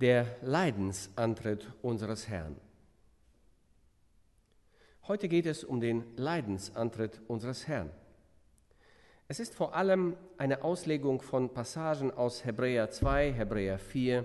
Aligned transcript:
Der 0.00 0.26
Leidensantritt 0.42 1.66
unseres 1.82 2.28
Herrn. 2.28 2.54
Heute 5.08 5.28
geht 5.28 5.44
es 5.44 5.64
um 5.64 5.80
den 5.80 6.04
Leidensantritt 6.16 7.20
unseres 7.26 7.66
Herrn. 7.66 7.90
Es 9.26 9.40
ist 9.40 9.56
vor 9.56 9.74
allem 9.74 10.16
eine 10.36 10.62
Auslegung 10.62 11.20
von 11.20 11.52
Passagen 11.52 12.12
aus 12.12 12.44
Hebräer 12.44 12.92
2, 12.92 13.32
Hebräer 13.32 13.80
4, 13.80 14.24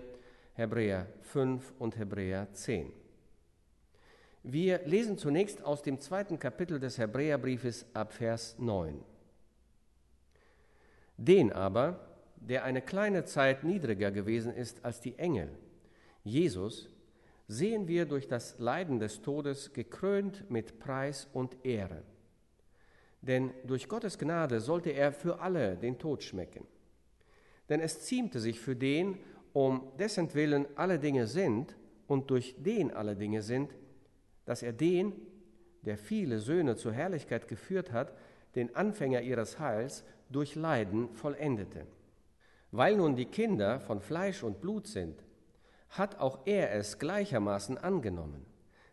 Hebräer 0.53 1.07
5 1.21 1.73
und 1.79 1.97
Hebräer 1.97 2.53
10. 2.53 2.93
Wir 4.43 4.79
lesen 4.85 5.17
zunächst 5.17 5.63
aus 5.63 5.81
dem 5.81 5.99
zweiten 5.99 6.37
Kapitel 6.37 6.79
des 6.79 6.99
Hebräerbriefes 6.99 7.87
ab 7.95 8.13
Vers 8.13 8.59
9. 8.59 9.03
Den 11.17 11.51
aber, 11.51 11.99
der 12.35 12.63
eine 12.63 12.83
kleine 12.83 13.25
Zeit 13.25 13.63
niedriger 13.63 14.11
gewesen 14.11 14.53
ist 14.53 14.85
als 14.85 15.01
die 15.01 15.17
Engel, 15.17 15.49
Jesus, 16.23 16.89
sehen 17.47 17.87
wir 17.87 18.05
durch 18.05 18.27
das 18.27 18.57
Leiden 18.59 18.99
des 18.99 19.21
Todes 19.21 19.73
gekrönt 19.73 20.49
mit 20.49 20.79
Preis 20.79 21.27
und 21.33 21.65
Ehre. 21.65 22.03
Denn 23.21 23.51
durch 23.65 23.87
Gottes 23.87 24.17
Gnade 24.17 24.59
sollte 24.59 24.91
er 24.91 25.11
für 25.11 25.39
alle 25.39 25.77
den 25.77 25.97
Tod 25.97 26.23
schmecken. 26.23 26.65
Denn 27.69 27.79
es 27.79 28.01
ziemte 28.01 28.39
sich 28.39 28.59
für 28.59 28.75
den, 28.75 29.17
um 29.53 29.91
dessen 29.97 30.33
Willen 30.33 30.65
alle 30.75 30.99
Dinge 30.99 31.27
sind 31.27 31.75
und 32.07 32.29
durch 32.29 32.55
den 32.57 32.91
alle 32.91 33.15
Dinge 33.15 33.41
sind, 33.41 33.73
dass 34.45 34.63
er 34.63 34.73
den, 34.73 35.13
der 35.83 35.97
viele 35.97 36.39
Söhne 36.39 36.75
zur 36.75 36.91
Herrlichkeit 36.91 37.47
geführt 37.47 37.91
hat, 37.91 38.13
den 38.55 38.75
Anfänger 38.75 39.21
ihres 39.21 39.59
Heils 39.59 40.03
durch 40.29 40.55
Leiden 40.55 41.13
vollendete. 41.13 41.85
Weil 42.71 42.97
nun 42.97 43.15
die 43.15 43.25
Kinder 43.25 43.79
von 43.79 44.01
Fleisch 44.01 44.43
und 44.43 44.59
Blut 44.59 44.87
sind, 44.87 45.23
hat 45.93 46.19
auch 46.19 46.39
er 46.45 46.73
es 46.73 46.97
gleichermaßen 46.97 47.77
angenommen, 47.77 48.45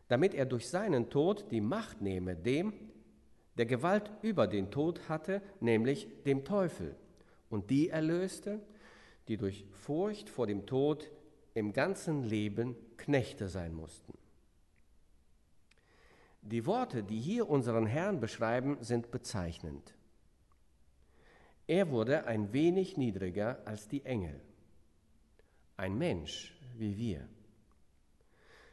damit 0.09 0.35
er 0.35 0.45
durch 0.45 0.69
seinen 0.69 1.09
Tod 1.09 1.51
die 1.51 1.61
Macht 1.61 2.01
nehme 2.03 2.37
dem, 2.37 2.73
der 3.57 3.67
Gewalt 3.67 4.11
über 4.23 4.47
den 4.47 4.71
Tod 4.71 5.09
hatte, 5.09 5.43
nämlich 5.61 6.09
dem 6.25 6.45
Teufel, 6.45 6.95
und 7.49 7.71
die 7.71 7.89
erlöste, 7.89 8.61
die 9.29 9.37
durch 9.37 9.65
Furcht 9.73 10.29
vor 10.29 10.47
dem 10.47 10.67
Tod 10.67 11.11
im 11.55 11.73
ganzen 11.73 12.23
Leben 12.23 12.77
Knechte 12.97 13.49
sein 13.49 13.75
mussten. 13.75 14.17
Die 16.43 16.65
Worte, 16.67 17.03
die 17.03 17.21
hier 17.21 17.49
unseren 17.49 17.87
Herrn 17.87 18.21
beschreiben, 18.21 18.79
sind 18.81 19.11
bezeichnend. 19.11 19.95
Er 21.67 21.91
wurde 21.91 22.27
ein 22.27 22.53
wenig 22.53 22.97
niedriger 22.97 23.61
als 23.65 23.89
die 23.89 24.05
Engel. 24.05 24.41
Ein 25.77 25.97
Mensch 25.99 26.60
wie 26.81 26.97
wir. 26.97 27.29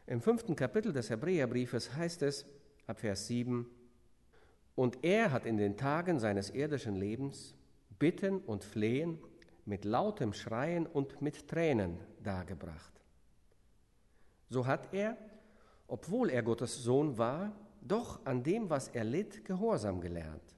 Im 0.08 0.22
fünften 0.22 0.56
Kapitel 0.56 0.94
des 0.94 1.10
Hebräerbriefes 1.10 1.94
heißt 1.96 2.22
es 2.24 2.46
ab 2.88 3.00
Vers 3.00 3.28
7, 3.28 3.70
und 4.76 5.04
er 5.04 5.32
hat 5.32 5.46
in 5.46 5.58
den 5.58 5.76
Tagen 5.76 6.20
seines 6.20 6.52
irdischen 6.52 6.96
Lebens 6.96 7.56
Bitten 8.00 8.40
und 8.40 8.64
Flehen 8.64 9.20
mit 9.66 9.86
lautem 9.86 10.34
Schreien 10.34 10.86
und 10.86 11.22
mit 11.22 11.48
Tränen 11.48 12.00
dargebracht. 12.24 12.94
So 14.50 14.66
hat 14.66 14.94
er, 14.94 15.18
obwohl 15.88 16.30
er 16.30 16.44
Gottes 16.44 16.84
Sohn 16.84 17.18
war, 17.18 17.52
doch 17.82 18.26
an 18.26 18.44
dem, 18.44 18.70
was 18.70 18.90
er 18.90 19.04
litt, 19.04 19.44
Gehorsam 19.46 20.00
gelernt. 20.00 20.56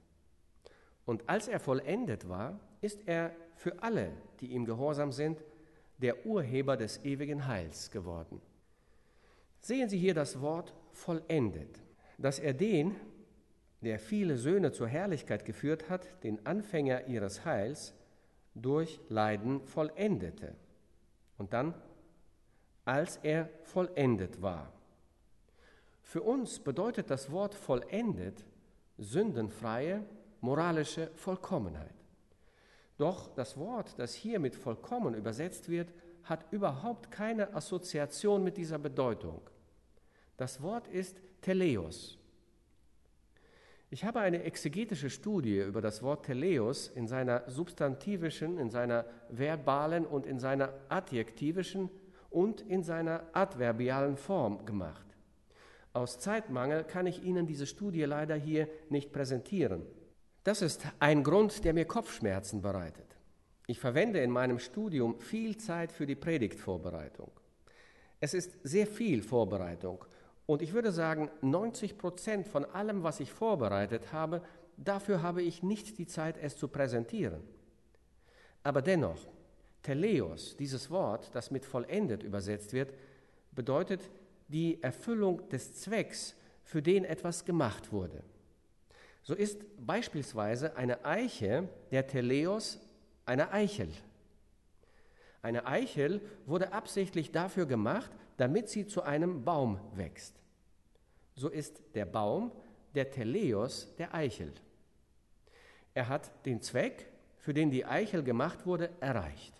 Und 1.06 1.28
als 1.28 1.48
er 1.48 1.58
vollendet 1.58 2.28
war, 2.28 2.60
ist 2.82 3.00
er 3.06 3.34
für 3.56 3.82
alle, 3.82 4.12
die 4.40 4.52
ihm 4.52 4.64
gehorsam 4.64 5.12
sind, 5.12 5.42
der 6.00 6.26
Urheber 6.26 6.76
des 6.76 7.04
ewigen 7.04 7.46
Heils 7.46 7.90
geworden. 7.90 8.40
Sehen 9.60 9.88
Sie 9.88 9.98
hier 9.98 10.14
das 10.14 10.40
Wort 10.40 10.74
vollendet, 10.92 11.82
dass 12.18 12.38
er 12.38 12.54
den, 12.54 12.96
der 13.82 13.98
viele 13.98 14.36
Söhne 14.36 14.72
zur 14.72 14.88
Herrlichkeit 14.88 15.44
geführt 15.44 15.88
hat, 15.88 16.22
den 16.24 16.44
Anfänger 16.46 17.06
ihres 17.06 17.44
Heils, 17.44 17.94
durch 18.54 19.00
Leiden 19.08 19.66
vollendete. 19.66 20.54
Und 21.38 21.52
dann, 21.52 21.74
als 22.84 23.18
er 23.18 23.48
vollendet 23.62 24.42
war. 24.42 24.72
Für 26.02 26.22
uns 26.22 26.58
bedeutet 26.58 27.10
das 27.10 27.30
Wort 27.30 27.54
vollendet 27.54 28.44
sündenfreie 28.98 30.04
moralische 30.40 31.10
Vollkommenheit. 31.14 31.99
Doch 33.00 33.34
das 33.34 33.56
Wort, 33.56 33.98
das 33.98 34.12
hier 34.12 34.38
mit 34.38 34.54
vollkommen 34.54 35.14
übersetzt 35.14 35.70
wird, 35.70 35.88
hat 36.24 36.44
überhaupt 36.52 37.10
keine 37.10 37.54
Assoziation 37.54 38.44
mit 38.44 38.58
dieser 38.58 38.78
Bedeutung. 38.78 39.40
Das 40.36 40.60
Wort 40.60 40.86
ist 40.86 41.18
Teleos. 41.40 42.18
Ich 43.88 44.04
habe 44.04 44.20
eine 44.20 44.42
exegetische 44.42 45.08
Studie 45.08 45.60
über 45.60 45.80
das 45.80 46.02
Wort 46.02 46.26
Teleos 46.26 46.88
in 46.88 47.06
seiner 47.06 47.48
substantivischen, 47.48 48.58
in 48.58 48.68
seiner 48.68 49.06
verbalen 49.30 50.04
und 50.04 50.26
in 50.26 50.38
seiner 50.38 50.74
adjektivischen 50.90 51.88
und 52.28 52.60
in 52.60 52.82
seiner 52.82 53.24
adverbialen 53.32 54.18
Form 54.18 54.66
gemacht. 54.66 55.06
Aus 55.94 56.18
Zeitmangel 56.18 56.84
kann 56.84 57.06
ich 57.06 57.22
Ihnen 57.24 57.46
diese 57.46 57.66
Studie 57.66 58.04
leider 58.04 58.36
hier 58.36 58.68
nicht 58.90 59.10
präsentieren. 59.10 59.86
Das 60.42 60.62
ist 60.62 60.82
ein 60.98 61.22
Grund, 61.22 61.64
der 61.64 61.74
mir 61.74 61.84
Kopfschmerzen 61.84 62.62
bereitet. 62.62 63.16
Ich 63.66 63.78
verwende 63.78 64.20
in 64.20 64.30
meinem 64.30 64.58
Studium 64.58 65.20
viel 65.20 65.56
Zeit 65.58 65.92
für 65.92 66.06
die 66.06 66.14
Predigtvorbereitung. 66.14 67.30
Es 68.20 68.34
ist 68.34 68.52
sehr 68.62 68.86
viel 68.86 69.22
Vorbereitung 69.22 70.04
und 70.46 70.62
ich 70.62 70.72
würde 70.72 70.92
sagen, 70.92 71.30
90 71.42 71.98
Prozent 71.98 72.48
von 72.48 72.64
allem, 72.64 73.02
was 73.02 73.20
ich 73.20 73.30
vorbereitet 73.30 74.12
habe, 74.12 74.42
dafür 74.76 75.22
habe 75.22 75.42
ich 75.42 75.62
nicht 75.62 75.98
die 75.98 76.06
Zeit, 76.06 76.36
es 76.40 76.56
zu 76.56 76.68
präsentieren. 76.68 77.42
Aber 78.62 78.82
dennoch, 78.82 79.28
Teleos, 79.82 80.56
dieses 80.56 80.90
Wort, 80.90 81.34
das 81.34 81.50
mit 81.50 81.64
vollendet 81.64 82.22
übersetzt 82.22 82.72
wird, 82.72 82.92
bedeutet 83.52 84.10
die 84.48 84.82
Erfüllung 84.82 85.48
des 85.50 85.74
Zwecks, 85.74 86.34
für 86.64 86.82
den 86.82 87.04
etwas 87.04 87.44
gemacht 87.44 87.92
wurde. 87.92 88.22
So 89.30 89.36
ist 89.36 89.60
beispielsweise 89.86 90.76
eine 90.76 91.04
Eiche 91.04 91.68
der 91.92 92.04
Teleos 92.08 92.80
eine 93.26 93.52
Eichel. 93.52 93.88
Eine 95.40 95.68
Eichel 95.68 96.20
wurde 96.46 96.72
absichtlich 96.72 97.30
dafür 97.30 97.66
gemacht, 97.66 98.10
damit 98.38 98.68
sie 98.68 98.88
zu 98.88 99.02
einem 99.02 99.44
Baum 99.44 99.78
wächst. 99.94 100.34
So 101.36 101.48
ist 101.48 101.80
der 101.94 102.06
Baum 102.06 102.50
der 102.96 103.12
Teleos 103.12 103.94
der 103.98 104.12
Eichel. 104.12 104.52
Er 105.94 106.08
hat 106.08 106.44
den 106.44 106.60
Zweck, 106.60 107.06
für 107.38 107.54
den 107.54 107.70
die 107.70 107.86
Eichel 107.86 108.24
gemacht 108.24 108.66
wurde, 108.66 108.90
erreicht. 108.98 109.54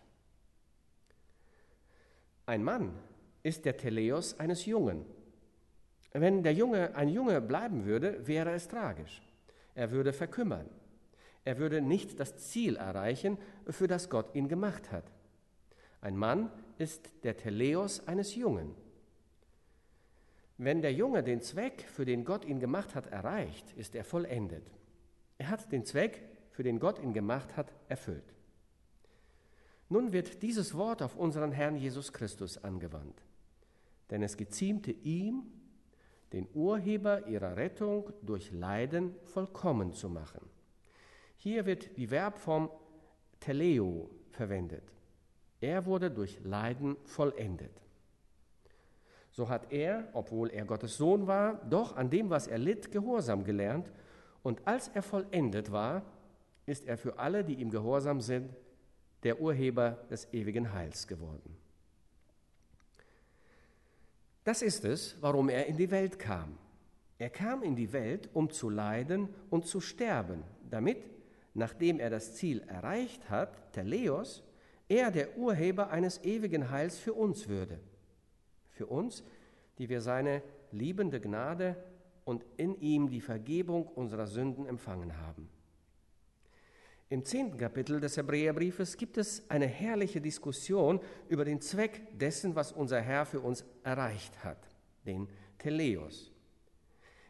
Ein 2.45 2.65
Mann 2.65 2.99
ist 3.45 3.65
der 3.65 3.77
Teleos 3.77 4.37
eines 4.41 4.67
Jungen. 4.67 5.07
Wenn 6.11 6.43
der 6.43 6.55
Junge 6.55 6.93
ein 6.97 7.09
Junge 7.09 7.41
bleiben 7.41 7.85
würde, 7.85 8.27
wäre 8.27 8.51
es 8.51 8.67
tragisch. 8.67 9.23
Er 9.81 9.93
würde 9.93 10.13
verkümmern. 10.13 10.69
Er 11.43 11.57
würde 11.57 11.81
nicht 11.81 12.21
das 12.21 12.37
Ziel 12.37 12.77
erreichen, 12.77 13.39
für 13.67 13.89
das 13.89 14.11
Gott 14.11 14.35
ihn 14.35 14.47
gemacht 14.47 14.93
hat. 14.93 15.11
Ein 16.03 16.19
Mann 16.19 16.51
ist 16.77 17.11
der 17.23 17.39
Teleos 17.39 18.07
eines 18.07 18.35
Jungen. 18.35 18.75
Wenn 20.59 20.83
der 20.83 20.93
Junge 20.93 21.23
den 21.23 21.41
Zweck, 21.41 21.87
für 21.91 22.05
den 22.05 22.27
Gott 22.27 22.45
ihn 22.45 22.61
gemacht 22.61 22.95
hat, 22.95 23.07
erreicht, 23.07 23.73
ist 23.73 23.95
er 23.95 24.05
vollendet. 24.05 24.71
Er 25.39 25.49
hat 25.49 25.73
den 25.73 25.87
Zweck, 25.87 26.29
für 26.51 26.63
den 26.63 26.79
Gott 26.79 26.99
ihn 27.03 27.15
gemacht 27.15 27.57
hat, 27.57 27.73
erfüllt. 27.89 28.35
Nun 29.89 30.13
wird 30.13 30.43
dieses 30.43 30.75
Wort 30.75 31.01
auf 31.01 31.17
unseren 31.17 31.53
Herrn 31.53 31.77
Jesus 31.77 32.13
Christus 32.13 32.63
angewandt, 32.63 33.23
denn 34.11 34.23
es 34.23 34.37
geziemte 34.37 34.91
ihm, 34.91 35.45
den 36.33 36.47
Urheber 36.55 37.27
ihrer 37.27 37.57
Rettung 37.57 38.13
durch 38.23 38.53
Leiden 38.53 39.15
vollkommen 39.25 39.93
zu 39.93 40.09
machen. 40.09 40.41
Hier 41.37 41.67
wird 41.67 41.97
die 41.97 42.07
Verbform 42.07 42.71
teleo 43.41 44.11
verwendet. 44.31 44.85
Er 45.61 45.87
wurde 45.87 46.11
durch 46.11 46.39
Leiden 46.45 46.97
vollendet. 47.05 47.83
So 49.33 49.49
hat 49.49 49.73
er, 49.73 50.09
obwohl 50.13 50.51
er 50.51 50.65
Gottes 50.65 50.97
Sohn 50.97 51.27
war, 51.27 51.55
doch 51.69 51.97
an 51.97 52.11
dem, 52.11 52.31
was 52.31 52.47
er 52.47 52.59
litt, 52.59 52.91
Gehorsam 52.91 53.45
gelernt, 53.45 53.91
und 54.43 54.67
als 54.67 54.89
er 54.89 55.03
vollendet 55.03 55.71
war, 55.71 56.03
ist 56.67 56.87
er 56.87 56.97
für 56.97 57.19
alle, 57.19 57.45
die 57.45 57.55
ihm 57.55 57.71
gehorsam 57.71 58.21
sind, 58.21 58.55
der 59.23 59.41
Urheber 59.41 59.99
des 60.11 60.33
ewigen 60.33 60.73
Heils 60.73 61.07
geworden. 61.07 61.57
Das 64.51 64.63
ist 64.63 64.85
es, 64.85 65.17
warum 65.21 65.49
er 65.49 65.67
in 65.67 65.77
die 65.77 65.93
Welt 65.93 66.19
kam. 66.19 66.59
Er 67.19 67.31
kam 67.31 67.63
in 67.63 67.77
die 67.77 67.93
Welt, 67.93 68.29
um 68.33 68.51
zu 68.51 68.69
leiden 68.69 69.29
und 69.49 69.65
zu 69.65 69.81
sterben, 69.81 70.43
damit, 70.69 71.09
nachdem 71.55 72.01
er 72.01 72.11
das 72.11 72.35
Ziel 72.35 72.65
erreicht 72.67 73.31
hat, 73.31 73.73
Teleos, 73.73 74.43
er 74.89 75.13
der 75.13 75.39
Urheber 75.39 75.91
eines 75.91 76.25
ewigen 76.25 76.69
Heils 76.69 76.99
für 76.99 77.13
uns 77.13 77.49
würde. 77.49 77.79
Für 78.71 78.87
uns, 78.87 79.23
die 79.79 79.89
wir 79.89 80.01
seine 80.01 80.43
liebende 80.73 81.21
Gnade 81.21 81.77
und 82.25 82.45
in 82.57 82.75
ihm 82.81 83.09
die 83.09 83.21
Vergebung 83.21 83.87
unserer 83.87 84.27
Sünden 84.27 84.67
empfangen 84.67 85.17
haben. 85.17 85.49
Im 87.11 87.25
zehnten 87.25 87.59
Kapitel 87.59 87.99
des 87.99 88.17
Hebräerbriefes 88.17 88.97
gibt 88.97 89.19
es 89.19 89.43
eine 89.51 89.67
herrliche 89.67 90.21
Diskussion 90.21 91.01
über 91.29 91.45
den 91.45 91.61
Zweck 91.61 92.17
dessen, 92.17 92.55
was 92.55 92.71
unser 92.71 93.01
Herr 93.01 93.27
für 93.27 93.41
uns 93.41 93.65
erreicht 93.83 94.45
hat, 94.45 94.69
den 95.05 95.29
Teleos. 95.59 96.31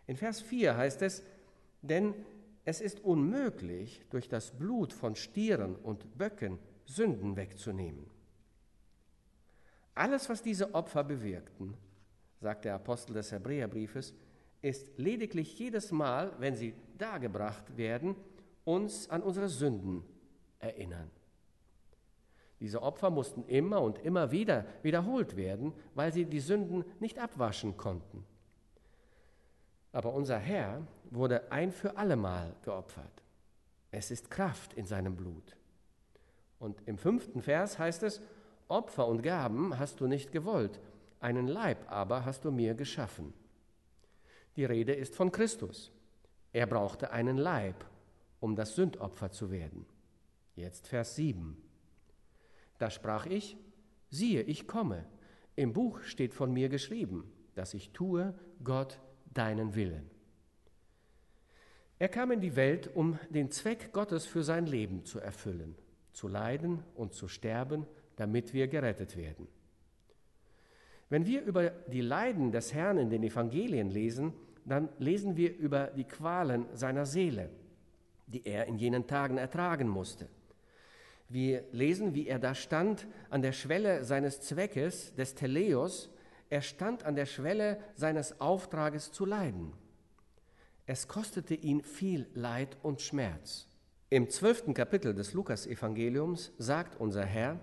In 0.07 0.19
Vers 0.19 0.43
4 0.43 0.77
heißt 0.77 1.01
es, 1.01 1.25
denn 1.81 2.15
es 2.67 2.83
ist 2.83 3.01
unmöglich, 3.01 4.05
durch 4.11 4.29
das 4.29 4.51
Blut 4.51 4.93
von 4.93 5.17
Stieren 5.17 5.77
und 5.77 6.19
Böcken 6.19 6.59
Sünden 6.85 7.37
wegzunehmen. 7.37 8.05
Alles, 9.95 10.29
was 10.29 10.43
diese 10.43 10.75
Opfer 10.75 11.05
bewirkten, 11.05 11.75
sagt 12.39 12.67
der 12.67 12.75
Apostel 12.75 13.15
des 13.15 13.33
Hebräerbriefes, 13.33 14.13
ist 14.61 14.99
lediglich 14.99 15.59
jedes 15.59 15.91
Mal, 15.91 16.33
wenn 16.39 16.55
sie 16.55 16.75
dargebracht 16.99 17.79
werden, 17.79 18.15
uns 18.65 19.09
an 19.11 19.23
unsere 19.23 19.49
Sünden 19.49 20.03
erinnern. 20.59 21.11
Diese 22.61 22.83
Opfer 22.83 23.09
mussten 23.09 23.45
immer 23.45 23.81
und 23.81 23.99
immer 24.01 24.31
wieder 24.31 24.67
wiederholt 24.83 25.37
werden, 25.37 25.73
weil 25.95 26.13
sie 26.13 26.27
die 26.27 26.41
Sünden 26.41 26.85
nicht 27.01 27.19
abwaschen 27.19 27.77
konnten. 27.77 28.25
Aber 29.93 30.13
unser 30.13 30.39
Herr 30.39 30.87
wurde 31.11 31.51
ein 31.51 31.73
für 31.73 31.97
allemal 31.97 32.55
geopfert. 32.63 33.23
Es 33.91 34.11
ist 34.11 34.31
Kraft 34.31 34.75
in 34.75 34.85
seinem 34.87 35.17
Blut. 35.17 35.57
Und 36.59 36.83
im 36.87 36.99
fünften 36.99 37.41
Vers 37.41 37.79
heißt 37.79 38.03
es, 38.03 38.21
Opfer 38.69 39.09
und 39.09 39.23
Gaben 39.23 39.79
hast 39.79 40.01
du 40.01 40.07
nicht 40.07 40.31
gewollt, 40.31 40.79
einen 41.19 41.49
Leib 41.49 41.91
aber 41.91 42.25
hast 42.25 42.45
du 42.45 42.53
mir 42.53 42.75
geschaffen. 42.75 43.33
Die 44.57 44.65
Rede 44.65 44.93
ist 44.93 45.17
von 45.17 45.33
Christus. 45.33 45.91
Er 46.53 46.67
brauchte 46.67 47.11
einen 47.11 47.37
Leib, 47.37 47.85
um 48.41 48.57
das 48.57 48.75
Sündopfer 48.75 49.31
zu 49.31 49.51
werden. 49.51 49.87
Jetzt 50.57 50.89
Vers 50.89 51.15
7. 51.17 51.57
Da 52.79 52.91
sprach 52.91 53.27
ich, 53.27 53.57
siehe, 54.09 54.43
ich 54.43 54.67
komme. 54.67 55.05
Im 55.57 55.73
Buch 55.73 56.03
steht 56.03 56.35
von 56.35 56.53
mir 56.53 56.69
geschrieben, 56.69 57.31
dass 57.55 57.75
ich 57.75 57.93
tue, 57.93 58.35
Gott, 58.65 59.01
deinen 59.33 59.75
Willen. 59.75 60.11
Er 61.99 62.09
kam 62.09 62.33
in 62.33 62.41
die 62.41 62.57
Welt, 62.57 62.91
um 62.95 63.19
den 63.29 63.51
Zweck 63.51 63.93
Gottes 63.93 64.25
für 64.25 64.43
sein 64.43 64.67
Leben 64.67 65.05
zu 65.05 65.21
erfüllen, 65.21 65.77
zu 66.13 66.29
leiden 66.29 66.83
und 66.95 67.13
zu 67.13 67.29
sterben, 67.29 67.87
damit 68.17 68.55
wir 68.55 68.69
gerettet 68.69 69.17
werden. 69.17 69.47
Wenn 71.11 71.27
wir 71.27 71.43
über 71.43 71.71
die 71.71 72.01
Leiden 72.01 72.53
des 72.53 72.73
Herrn 72.73 72.97
in 72.97 73.11
den 73.11 73.23
Evangelien 73.23 73.91
lesen, 73.91 74.33
dann 74.65 74.89
lesen 74.99 75.37
wir 75.37 75.57
über 75.57 75.89
die 75.89 76.05
Qualen 76.05 76.67
seiner 76.73 77.05
Seele, 77.05 77.51
die 78.33 78.47
er 78.47 78.67
in 78.67 78.79
jenen 78.79 79.07
Tagen 79.07 79.39
ertragen 79.39 79.89
musste. 79.89 80.29
Wir 81.29 81.65
lesen, 81.73 82.15
wie 82.15 82.27
er 82.27 82.39
da 82.39 82.55
stand 82.55 83.07
an 83.29 83.43
der 83.43 83.53
Schwelle 83.53 84.05
seines 84.05 84.41
Zweckes, 84.41 85.15
des 85.15 85.35
Teleos. 85.35 86.11
Er 86.49 86.63
stand 86.63 87.05
an 87.05 87.15
der 87.15 87.27
Schwelle 87.27 87.79
seines 87.95 88.41
Auftrages 88.41 89.13
zu 89.13 89.25
leiden. 89.25 89.73
Es 90.87 91.07
kostete 91.07 91.55
ihn 91.55 91.83
viel 91.83 92.27
Leid 92.35 92.77
und 92.83 93.01
Schmerz. 93.01 93.69
Im 94.09 94.29
zwölften 94.29 94.75
Kapitel 94.75 95.15
des 95.15 95.35
Lukas-Evangeliums 95.35 96.53
sagt 96.59 96.99
unser 97.01 97.25
Herr, 97.25 97.61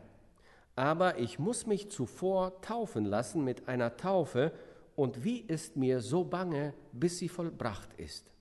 aber 0.77 1.17
ich 1.17 1.39
muss 1.39 1.65
mich 1.65 1.89
zuvor 1.91 2.61
taufen 2.61 3.03
lassen 3.03 3.43
mit 3.43 3.67
einer 3.67 3.97
Taufe, 3.97 4.53
und 4.95 5.23
wie 5.23 5.41
ist 5.41 5.75
mir 5.75 5.99
so 5.99 6.23
bange, 6.23 6.73
bis 6.91 7.19
sie 7.19 7.29
vollbracht 7.29 7.93
ist. 7.97 8.31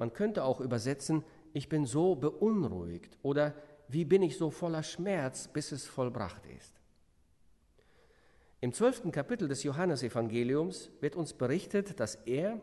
Man 0.00 0.14
könnte 0.14 0.44
auch 0.44 0.62
übersetzen, 0.62 1.24
ich 1.52 1.68
bin 1.68 1.84
so 1.84 2.14
beunruhigt 2.14 3.18
oder 3.20 3.52
wie 3.86 4.06
bin 4.06 4.22
ich 4.22 4.38
so 4.38 4.50
voller 4.50 4.82
Schmerz, 4.82 5.46
bis 5.48 5.72
es 5.72 5.86
vollbracht 5.86 6.40
ist. 6.56 6.80
Im 8.62 8.72
zwölften 8.72 9.12
Kapitel 9.12 9.46
des 9.46 9.62
Johannesevangeliums 9.62 10.90
wird 11.02 11.16
uns 11.16 11.34
berichtet, 11.34 12.00
dass 12.00 12.14
er, 12.14 12.62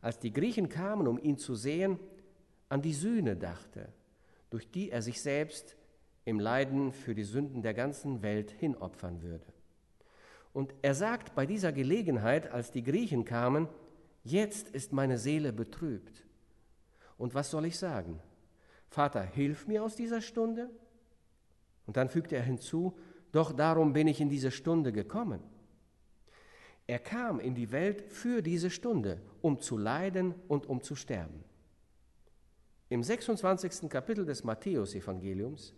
als 0.00 0.20
die 0.20 0.32
Griechen 0.32 0.70
kamen, 0.70 1.06
um 1.06 1.18
ihn 1.18 1.36
zu 1.36 1.54
sehen, 1.54 1.98
an 2.70 2.80
die 2.80 2.94
Sühne 2.94 3.36
dachte, 3.36 3.92
durch 4.48 4.70
die 4.70 4.90
er 4.90 5.02
sich 5.02 5.20
selbst 5.20 5.76
im 6.24 6.40
Leiden 6.40 6.94
für 6.94 7.14
die 7.14 7.24
Sünden 7.24 7.60
der 7.60 7.74
ganzen 7.74 8.22
Welt 8.22 8.52
hinopfern 8.52 9.20
würde. 9.20 9.52
Und 10.54 10.72
er 10.80 10.94
sagt 10.94 11.34
bei 11.34 11.44
dieser 11.44 11.72
Gelegenheit, 11.72 12.50
als 12.50 12.70
die 12.70 12.82
Griechen 12.82 13.26
kamen, 13.26 13.68
jetzt 14.24 14.70
ist 14.70 14.94
meine 14.94 15.18
Seele 15.18 15.52
betrübt. 15.52 16.24
Und 17.20 17.34
was 17.34 17.50
soll 17.50 17.66
ich 17.66 17.78
sagen? 17.78 18.18
Vater, 18.88 19.20
hilf 19.20 19.68
mir 19.68 19.84
aus 19.84 19.94
dieser 19.94 20.22
Stunde? 20.22 20.70
Und 21.86 21.98
dann 21.98 22.08
fügte 22.08 22.34
er 22.34 22.42
hinzu, 22.42 22.96
doch 23.30 23.52
darum 23.52 23.92
bin 23.92 24.08
ich 24.08 24.22
in 24.22 24.30
diese 24.30 24.50
Stunde 24.50 24.90
gekommen. 24.90 25.42
Er 26.86 26.98
kam 26.98 27.38
in 27.38 27.54
die 27.54 27.72
Welt 27.72 28.10
für 28.10 28.40
diese 28.40 28.70
Stunde, 28.70 29.20
um 29.42 29.60
zu 29.60 29.76
leiden 29.76 30.34
und 30.48 30.66
um 30.66 30.80
zu 30.82 30.94
sterben. 30.94 31.44
Im 32.88 33.02
26. 33.02 33.90
Kapitel 33.90 34.24
des 34.24 34.42
Matthäusevangeliums 34.42 35.74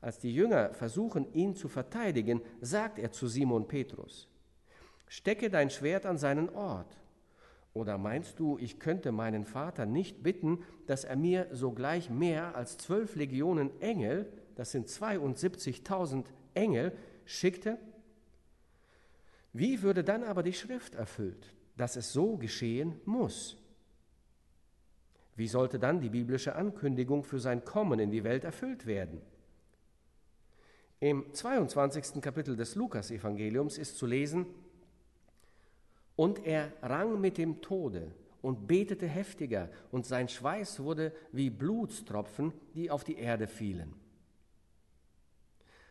als 0.00 0.20
die 0.20 0.32
Jünger 0.32 0.72
versuchen, 0.72 1.34
ihn 1.34 1.56
zu 1.56 1.68
verteidigen, 1.68 2.42
sagt 2.60 3.00
er 3.00 3.10
zu 3.10 3.26
Simon 3.26 3.66
Petrus, 3.66 4.28
Stecke 5.08 5.50
dein 5.50 5.68
Schwert 5.68 6.06
an 6.06 6.16
seinen 6.16 6.48
Ort. 6.50 6.96
Oder 7.76 7.98
meinst 7.98 8.40
du, 8.40 8.56
ich 8.56 8.80
könnte 8.80 9.12
meinen 9.12 9.44
Vater 9.44 9.84
nicht 9.84 10.22
bitten, 10.22 10.64
dass 10.86 11.04
er 11.04 11.14
mir 11.14 11.46
sogleich 11.52 12.08
mehr 12.08 12.56
als 12.56 12.78
zwölf 12.78 13.16
Legionen 13.16 13.82
Engel, 13.82 14.32
das 14.54 14.70
sind 14.72 14.88
72.000 14.88 16.24
Engel, 16.54 16.96
schickte? 17.26 17.76
Wie 19.52 19.82
würde 19.82 20.04
dann 20.04 20.24
aber 20.24 20.42
die 20.42 20.54
Schrift 20.54 20.94
erfüllt, 20.94 21.52
dass 21.76 21.96
es 21.96 22.14
so 22.14 22.38
geschehen 22.38 22.98
muss? 23.04 23.58
Wie 25.34 25.46
sollte 25.46 25.78
dann 25.78 26.00
die 26.00 26.08
biblische 26.08 26.56
Ankündigung 26.56 27.24
für 27.24 27.40
sein 27.40 27.62
Kommen 27.62 27.98
in 28.00 28.10
die 28.10 28.24
Welt 28.24 28.44
erfüllt 28.44 28.86
werden? 28.86 29.20
Im 30.98 31.26
22. 31.30 32.22
Kapitel 32.22 32.56
des 32.56 32.74
Lukas-Evangeliums 32.74 33.76
ist 33.76 33.98
zu 33.98 34.06
lesen, 34.06 34.46
und 36.16 36.44
er 36.44 36.72
rang 36.82 37.20
mit 37.20 37.38
dem 37.38 37.60
Tode 37.60 38.12
und 38.42 38.66
betete 38.66 39.06
heftiger, 39.06 39.68
und 39.90 40.06
sein 40.06 40.28
Schweiß 40.28 40.80
wurde 40.80 41.12
wie 41.32 41.50
Blutstropfen, 41.50 42.52
die 42.74 42.90
auf 42.90 43.04
die 43.04 43.18
Erde 43.18 43.46
fielen. 43.46 43.94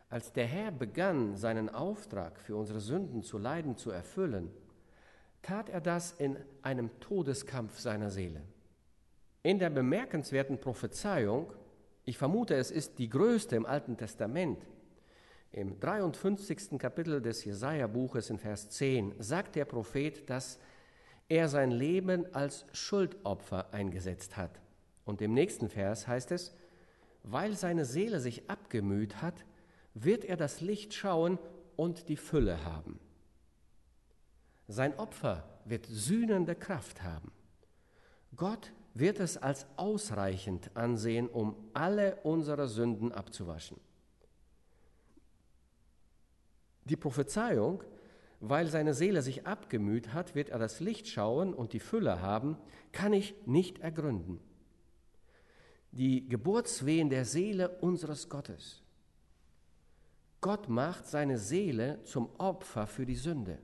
Als 0.10 0.32
der 0.32 0.46
Herr 0.46 0.72
begann, 0.72 1.36
seinen 1.36 1.70
Auftrag 1.70 2.40
für 2.40 2.56
unsere 2.56 2.80
Sünden 2.80 3.24
zu 3.24 3.38
leiden 3.38 3.76
zu 3.76 3.92
erfüllen, 3.92 4.52
tat 5.42 5.70
er 5.70 5.82
das 5.82 6.14
in 6.14 6.38
einem 6.62 7.00
Todeskampf 7.00 7.80
seiner 7.80 8.10
Seele. 8.10 8.42
In 9.44 9.60
der 9.60 9.70
bemerkenswerten 9.70 10.60
Prophezeiung, 10.60 11.52
ich 12.04 12.18
vermute, 12.18 12.56
es 12.56 12.72
ist 12.72 12.98
die 12.98 13.10
größte 13.10 13.56
im 13.56 13.66
Alten 13.66 13.98
Testament, 13.98 14.66
im 15.56 15.80
53. 15.80 16.78
Kapitel 16.78 17.22
des 17.22 17.46
Jesaja-Buches 17.46 18.30
in 18.30 18.38
Vers 18.38 18.70
10 18.72 19.16
sagt 19.20 19.56
der 19.56 19.64
Prophet, 19.64 20.30
dass 20.30 20.60
er 21.30 21.48
sein 21.48 21.72
Leben 21.72 22.34
als 22.36 22.66
Schuldopfer 22.74 23.74
eingesetzt 23.74 24.36
hat. 24.36 24.60
Und 25.06 25.22
im 25.22 25.34
nächsten 25.34 25.70
Vers 25.70 26.08
heißt 26.08 26.32
es, 26.32 26.54
weil 27.24 27.56
seine 27.56 27.86
Seele 27.86 28.20
sich 28.20 28.50
abgemüht 28.50 29.22
hat, 29.22 29.46
wird 29.94 30.26
er 30.26 30.36
das 30.36 30.60
Licht 30.60 30.94
schauen 30.94 31.40
und 31.78 32.10
die 32.10 32.18
Fülle 32.18 32.66
haben. 32.66 33.00
Sein 34.68 34.94
Opfer 35.00 35.48
wird 35.64 35.86
sühnende 35.86 36.56
Kraft 36.56 37.02
haben. 37.02 37.32
Gott 38.36 38.74
wird 38.94 39.22
es 39.22 39.38
als 39.38 39.66
ausreichend 39.78 40.76
ansehen, 40.76 41.30
um 41.30 41.56
alle 41.74 42.18
unsere 42.24 42.68
Sünden 42.68 43.14
abzuwaschen. 43.14 43.80
Die 46.86 46.96
Prophezeiung, 46.96 47.84
weil 48.40 48.68
seine 48.68 48.94
Seele 48.94 49.22
sich 49.22 49.46
abgemüht 49.46 50.14
hat, 50.14 50.36
wird 50.36 50.50
er 50.50 50.60
das 50.60 50.80
Licht 50.80 51.08
schauen 51.08 51.54
und 51.54 51.74
die 51.74 51.80
Fülle 51.80 52.22
haben, 52.22 52.58
kann 52.92 53.14
ich 53.14 53.36
nicht 53.46 53.80
ergründen. 53.80 54.40
Die 55.92 56.28
Geburtswehen 56.28 57.10
der 57.10 57.26
Seele 57.26 57.70
unseres 57.80 58.30
Gottes. 58.30 58.82
Gott 60.42 60.70
macht 60.70 61.08
seine 61.08 61.38
Seele 61.38 62.04
zum 62.04 62.30
Opfer 62.38 62.86
für 62.86 63.06
die 63.06 63.16
Sünde. 63.16 63.58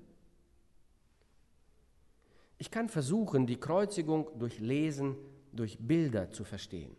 Ich 2.58 2.72
kann 2.72 2.90
versuchen, 2.90 3.46
die 3.46 3.60
Kreuzigung 3.60 4.28
durch 4.40 4.60
Lesen, 4.60 5.16
durch 5.52 5.78
Bilder 5.80 6.32
zu 6.32 6.44
verstehen. 6.44 6.96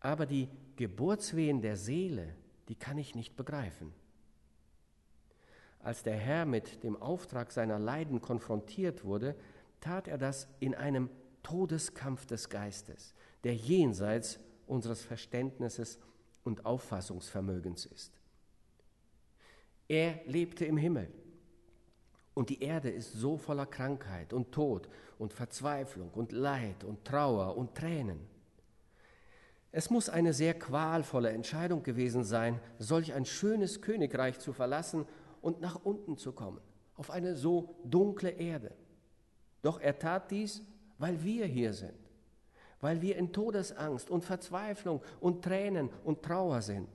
Aber 0.00 0.26
die 0.26 0.48
Geburtswehen 0.76 1.62
der 1.62 1.76
Seele 1.76 2.34
die 2.68 2.74
kann 2.74 2.98
ich 2.98 3.14
nicht 3.14 3.36
begreifen. 3.36 3.92
Als 5.84 6.02
der 6.02 6.16
Herr 6.16 6.46
mit 6.46 6.82
dem 6.82 7.00
Auftrag 7.00 7.52
seiner 7.52 7.78
Leiden 7.78 8.22
konfrontiert 8.22 9.04
wurde, 9.04 9.36
tat 9.80 10.08
er 10.08 10.16
das 10.16 10.48
in 10.58 10.74
einem 10.74 11.10
Todeskampf 11.42 12.24
des 12.24 12.48
Geistes, 12.48 13.14
der 13.44 13.54
jenseits 13.54 14.40
unseres 14.66 15.02
Verständnisses 15.02 15.98
und 16.42 16.64
Auffassungsvermögens 16.64 17.84
ist. 17.84 18.18
Er 19.86 20.20
lebte 20.24 20.64
im 20.64 20.78
Himmel 20.78 21.12
und 22.32 22.48
die 22.48 22.62
Erde 22.62 22.88
ist 22.88 23.12
so 23.12 23.36
voller 23.36 23.66
Krankheit 23.66 24.32
und 24.32 24.52
Tod 24.52 24.88
und 25.18 25.34
Verzweiflung 25.34 26.08
und 26.14 26.32
Leid 26.32 26.82
und 26.82 27.04
Trauer 27.04 27.58
und 27.58 27.74
Tränen. 27.74 28.20
Es 29.70 29.90
muss 29.90 30.08
eine 30.08 30.32
sehr 30.32 30.54
qualvolle 30.54 31.28
Entscheidung 31.28 31.82
gewesen 31.82 32.24
sein, 32.24 32.58
solch 32.78 33.12
ein 33.12 33.26
schönes 33.26 33.82
Königreich 33.82 34.38
zu 34.38 34.54
verlassen 34.54 35.04
und 35.44 35.60
nach 35.60 35.84
unten 35.84 36.16
zu 36.16 36.32
kommen, 36.32 36.60
auf 36.96 37.10
eine 37.10 37.36
so 37.36 37.76
dunkle 37.84 38.30
Erde. 38.30 38.72
Doch 39.60 39.78
er 39.78 39.98
tat 39.98 40.30
dies, 40.30 40.62
weil 40.98 41.22
wir 41.22 41.44
hier 41.44 41.74
sind, 41.74 41.98
weil 42.80 43.02
wir 43.02 43.16
in 43.16 43.32
Todesangst 43.32 44.10
und 44.10 44.24
Verzweiflung 44.24 45.02
und 45.20 45.44
Tränen 45.44 45.90
und 46.02 46.22
Trauer 46.22 46.62
sind. 46.62 46.88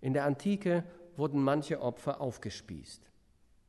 In 0.00 0.12
der 0.12 0.24
Antike 0.24 0.84
wurden 1.16 1.40
manche 1.40 1.80
Opfer 1.80 2.20
aufgespießt. 2.20 3.02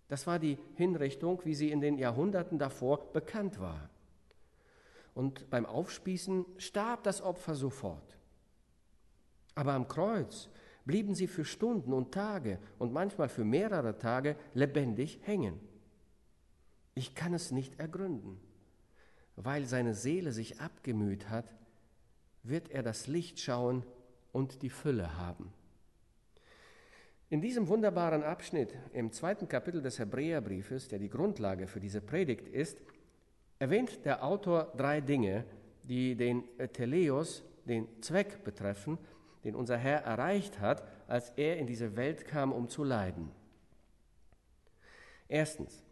Das 0.08 0.26
war 0.26 0.40
die 0.40 0.58
Hinrichtung, 0.76 1.42
wie 1.46 1.54
sie 1.54 1.70
in 1.72 1.82
den 1.82 1.98
Jahrhunderten 1.98 2.58
davor 2.58 3.14
bekannt 3.14 3.60
war. 3.60 3.90
Und 5.14 5.50
beim 5.50 5.66
Aufspießen 5.66 6.46
starb 6.58 7.04
das 7.04 7.22
Opfer 7.22 7.56
sofort. 7.56 8.18
Aber 9.56 9.74
am 9.74 9.88
Kreuz 9.88 10.50
blieben 10.88 11.14
sie 11.14 11.28
für 11.28 11.46
Stunden 11.46 11.94
und 11.94 12.14
Tage 12.14 12.58
und 12.80 12.94
manchmal 12.94 13.30
für 13.30 13.44
mehrere 13.44 14.00
Tage 14.00 14.38
lebendig 14.54 15.20
hängen. 15.24 15.60
Ich 16.96 17.14
kann 17.14 17.34
es 17.34 17.52
nicht 17.52 17.80
ergründen. 17.80 18.40
Weil 19.36 19.66
seine 19.66 19.94
Seele 19.94 20.32
sich 20.32 20.60
abgemüht 20.60 21.30
hat, 21.30 21.54
wird 22.42 22.72
er 22.72 22.82
das 22.82 23.06
Licht 23.06 23.40
schauen 23.40 23.84
und 24.32 24.64
die 24.64 24.70
Fülle 24.70 25.18
haben. 25.18 25.54
In 27.30 27.42
diesem 27.42 27.68
wunderbaren 27.68 28.24
Abschnitt 28.24 28.74
im 28.94 29.12
zweiten 29.12 29.50
Kapitel 29.50 29.82
des 29.82 30.00
Hebräerbriefes, 30.00 30.88
der 30.88 30.98
die 30.98 31.10
Grundlage 31.10 31.68
für 31.68 31.82
diese 31.82 32.00
Predigt 32.00 32.48
ist, 32.48 32.82
erwähnt 33.60 34.06
der 34.06 34.24
Autor 34.24 34.72
drei 34.78 35.02
Dinge, 35.02 35.44
die 35.84 36.16
den 36.16 36.44
Teleos, 36.72 37.44
den 37.66 37.88
Zweck 38.02 38.46
betreffen, 38.46 38.98
den 39.44 39.56
unser 39.56 39.78
Herr 39.78 40.04
erreicht 40.04 40.60
hat, 40.60 40.84
als 41.08 41.32
er 41.32 41.58
in 41.58 41.68
diese 41.68 41.96
Welt 41.96 42.26
kam, 42.28 42.52
um 42.52 42.70
zu 42.70 42.84
leiden. 42.84 43.32
Erstens, 45.28 45.84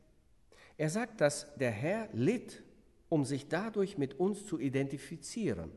er 0.78 0.90
sagt, 0.90 1.22
dass 1.22 1.54
der 1.56 1.72
Herr 1.72 2.10
litt, 2.14 2.64
um 3.10 3.24
sich 3.26 3.48
dadurch 3.48 3.98
mit 3.98 4.20
uns 4.20 4.46
zu 4.46 4.60
identifizieren, 4.60 5.72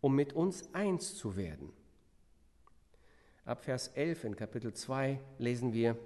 um 0.00 0.14
mit 0.14 0.32
uns 0.32 0.74
eins 0.74 1.14
zu 1.14 1.36
werden. 1.36 1.72
Ab 3.44 3.64
Vers 3.64 3.88
11 3.88 4.24
in 4.24 4.36
Kapitel 4.36 4.72
2 4.72 5.20
lesen 5.38 5.72
wir, 5.72 5.96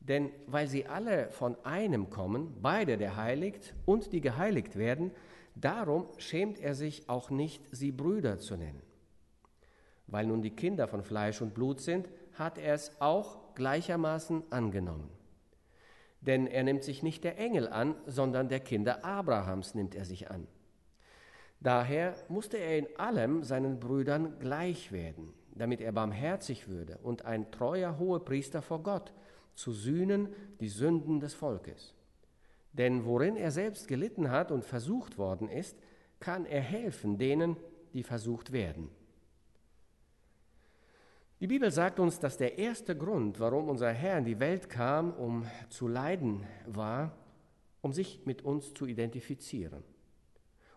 denn 0.00 0.30
weil 0.46 0.66
sie 0.66 0.86
alle 0.86 1.30
von 1.30 1.62
einem 1.64 2.08
kommen, 2.08 2.56
beide 2.62 2.96
der 2.96 3.16
heiligt 3.16 3.74
und 3.84 4.12
die 4.12 4.20
geheiligt 4.22 4.76
werden, 4.76 5.10
darum 5.54 6.08
schämt 6.16 6.58
er 6.58 6.74
sich 6.74 7.08
auch 7.08 7.30
nicht, 7.30 7.62
sie 7.70 7.92
Brüder 7.92 8.38
zu 8.38 8.56
nennen. 8.56 8.87
Weil 10.08 10.26
nun 10.26 10.42
die 10.42 10.56
Kinder 10.56 10.88
von 10.88 11.02
Fleisch 11.02 11.40
und 11.40 11.54
Blut 11.54 11.80
sind, 11.80 12.08
hat 12.34 12.58
er 12.58 12.74
es 12.74 12.92
auch 13.00 13.54
gleichermaßen 13.54 14.42
angenommen. 14.50 15.10
Denn 16.20 16.46
er 16.46 16.64
nimmt 16.64 16.82
sich 16.82 17.02
nicht 17.02 17.24
der 17.24 17.38
Engel 17.38 17.68
an, 17.68 17.94
sondern 18.06 18.48
der 18.48 18.60
Kinder 18.60 19.04
Abrahams 19.04 19.74
nimmt 19.74 19.94
er 19.94 20.04
sich 20.04 20.30
an. 20.30 20.46
Daher 21.60 22.14
musste 22.28 22.56
er 22.56 22.78
in 22.78 22.86
allem 22.98 23.42
seinen 23.42 23.80
Brüdern 23.80 24.38
gleich 24.38 24.92
werden, 24.92 25.32
damit 25.54 25.80
er 25.80 25.92
barmherzig 25.92 26.68
würde 26.68 26.98
und 27.02 27.24
ein 27.24 27.50
treuer 27.50 27.98
Hohepriester 27.98 28.62
vor 28.62 28.82
Gott, 28.82 29.12
zu 29.54 29.72
sühnen 29.72 30.28
die 30.60 30.68
Sünden 30.68 31.18
des 31.20 31.34
Volkes. 31.34 31.94
Denn 32.72 33.04
worin 33.04 33.36
er 33.36 33.50
selbst 33.50 33.88
gelitten 33.88 34.30
hat 34.30 34.52
und 34.52 34.64
versucht 34.64 35.18
worden 35.18 35.48
ist, 35.48 35.76
kann 36.20 36.46
er 36.46 36.60
helfen 36.60 37.18
denen, 37.18 37.56
die 37.92 38.04
versucht 38.04 38.52
werden. 38.52 38.88
Die 41.40 41.46
Bibel 41.46 41.70
sagt 41.70 42.00
uns, 42.00 42.18
dass 42.18 42.36
der 42.36 42.58
erste 42.58 42.96
Grund, 42.96 43.38
warum 43.38 43.68
unser 43.68 43.92
Herr 43.92 44.18
in 44.18 44.24
die 44.24 44.40
Welt 44.40 44.68
kam, 44.68 45.12
um 45.12 45.46
zu 45.68 45.86
leiden, 45.86 46.44
war, 46.66 47.16
um 47.80 47.92
sich 47.92 48.26
mit 48.26 48.42
uns 48.42 48.74
zu 48.74 48.86
identifizieren, 48.86 49.84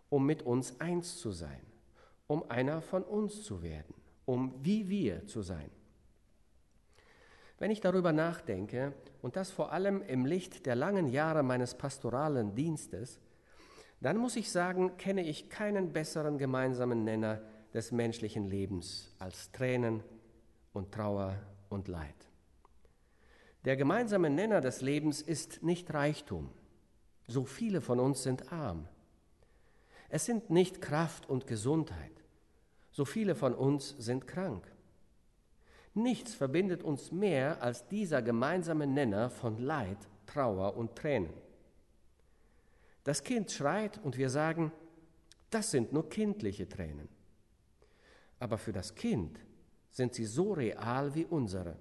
um 0.10 0.24
mit 0.24 0.44
uns 0.44 0.80
eins 0.80 1.18
zu 1.18 1.32
sein, 1.32 1.62
um 2.27 2.48
einer 2.51 2.82
von 2.82 3.01
uns 3.01 3.41
zu 3.41 3.63
werden, 3.63 3.96
um 4.25 4.53
wie 4.63 4.88
wir 4.88 5.25
zu 5.25 5.41
sein. 5.41 5.72
Wenn 7.58 7.72
ich 7.72 7.82
darüber 7.82 8.13
nachdenke, 8.13 8.94
und 9.24 9.38
das 9.38 9.50
vor 9.50 9.72
allem 9.72 10.03
im 10.03 10.27
Licht 10.27 10.68
der 10.68 10.75
langen 10.75 11.08
Jahre 11.08 11.41
meines 11.41 11.74
pastoralen 11.74 12.53
Dienstes, 12.53 13.20
dann 14.00 14.18
muss 14.18 14.36
ich 14.36 14.51
sagen, 14.51 14.96
kenne 14.98 15.24
ich 15.24 15.50
keinen 15.50 15.91
besseren 15.91 16.38
gemeinsamen 16.38 17.03
Nenner 17.03 17.41
des 17.74 17.91
menschlichen 17.91 18.46
Lebens 18.46 19.15
als 19.18 19.51
Tränen, 19.51 20.03
und 20.73 20.91
Trauer 20.91 21.37
und 21.69 21.87
Leid. 21.87 22.15
Der 23.65 23.75
gemeinsame 23.75 24.29
Nenner 24.29 24.61
des 24.61 24.81
Lebens 24.81 25.21
ist 25.21 25.61
nicht 25.61 25.93
Reichtum. 25.93 26.49
So 27.27 27.45
viele 27.45 27.81
von 27.81 27.99
uns 27.99 28.23
sind 28.23 28.51
arm. 28.51 28.87
Es 30.09 30.25
sind 30.25 30.49
nicht 30.49 30.81
Kraft 30.81 31.29
und 31.29 31.47
Gesundheit. 31.47 32.11
So 32.91 33.05
viele 33.05 33.35
von 33.35 33.53
uns 33.53 33.95
sind 33.97 34.27
krank. 34.27 34.65
Nichts 35.93 36.33
verbindet 36.33 36.83
uns 36.83 37.11
mehr 37.11 37.61
als 37.61 37.87
dieser 37.87 38.21
gemeinsame 38.21 38.87
Nenner 38.87 39.29
von 39.29 39.57
Leid, 39.57 39.97
Trauer 40.25 40.75
und 40.75 40.95
Tränen. 40.95 41.33
Das 43.03 43.23
Kind 43.23 43.51
schreit 43.51 43.99
und 44.03 44.17
wir 44.17 44.29
sagen, 44.29 44.71
das 45.49 45.71
sind 45.71 45.91
nur 45.91 46.09
kindliche 46.09 46.67
Tränen. 46.67 47.09
Aber 48.39 48.57
für 48.57 48.71
das 48.71 48.95
Kind 48.95 49.39
sind 49.91 50.13
sie 50.13 50.25
so 50.25 50.53
real 50.53 51.13
wie 51.13 51.25
unsere. 51.25 51.75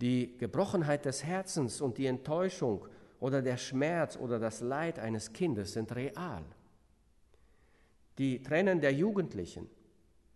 Die 0.00 0.36
Gebrochenheit 0.38 1.04
des 1.04 1.24
Herzens 1.24 1.80
und 1.80 1.98
die 1.98 2.06
Enttäuschung 2.06 2.86
oder 3.20 3.42
der 3.42 3.58
Schmerz 3.58 4.16
oder 4.16 4.38
das 4.38 4.60
Leid 4.60 4.98
eines 4.98 5.32
Kindes 5.32 5.74
sind 5.74 5.94
real. 5.94 6.42
Die 8.16 8.42
Tränen 8.42 8.80
der 8.80 8.92
Jugendlichen, 8.92 9.68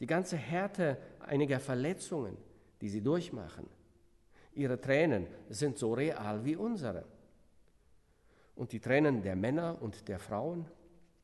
die 0.01 0.07
ganze 0.07 0.37
Härte 0.37 0.99
einiger 1.21 1.61
Verletzungen, 1.61 2.37
die 2.81 2.91
sie 2.91 3.01
durchmachen, 3.01 3.67
ihre 4.53 4.81
Tränen 4.81 5.27
sind 5.49 5.79
so 5.79 5.95
real 5.95 6.45
wie 6.45 6.57
unsere. 6.57 7.05
Und 8.55 8.73
die 8.73 8.81
Tränen 8.81 9.23
der 9.23 9.35
Männer 9.35 9.81
und 9.81 10.09
der 10.09 10.19
Frauen, 10.19 10.67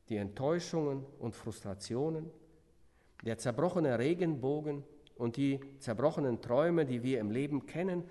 die 0.08 0.16
Enttäuschungen 0.16 1.04
und 1.18 1.36
Frustrationen, 1.36 2.30
der 3.24 3.38
zerbrochene 3.38 3.98
Regenbogen 3.98 4.84
und 5.16 5.36
die 5.36 5.60
zerbrochenen 5.78 6.40
Träume, 6.40 6.86
die 6.86 7.02
wir 7.02 7.20
im 7.20 7.30
Leben 7.30 7.66
kennen, 7.66 8.04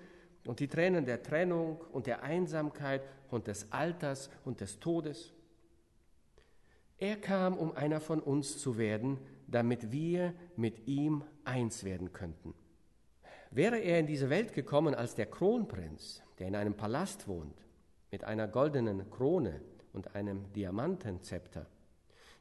und 0.46 0.60
die 0.60 0.68
Tränen 0.68 1.04
der 1.04 1.22
Trennung 1.22 1.80
und 1.92 2.06
der 2.06 2.22
Einsamkeit 2.22 3.02
und 3.30 3.46
des 3.46 3.70
Alters 3.70 4.30
und 4.44 4.60
des 4.60 4.80
Todes. 4.80 5.34
Er 6.98 7.16
kam, 7.16 7.56
um 7.56 7.76
einer 7.76 8.00
von 8.00 8.20
uns 8.20 8.58
zu 8.58 8.78
werden, 8.78 9.18
damit 9.46 9.92
wir 9.92 10.34
mit 10.56 10.86
ihm 10.86 11.24
eins 11.44 11.84
werden 11.84 12.12
könnten. 12.12 12.54
Wäre 13.50 13.78
er 13.78 13.98
in 13.98 14.06
diese 14.06 14.30
Welt 14.30 14.52
gekommen 14.52 14.94
als 14.94 15.14
der 15.14 15.26
Kronprinz, 15.26 16.22
der 16.38 16.48
in 16.48 16.56
einem 16.56 16.74
Palast 16.74 17.26
wohnt, 17.26 17.66
mit 18.10 18.24
einer 18.24 18.48
goldenen 18.48 19.10
Krone 19.10 19.60
und 19.92 20.14
einem 20.14 20.52
Diamantenzepter, 20.52 21.66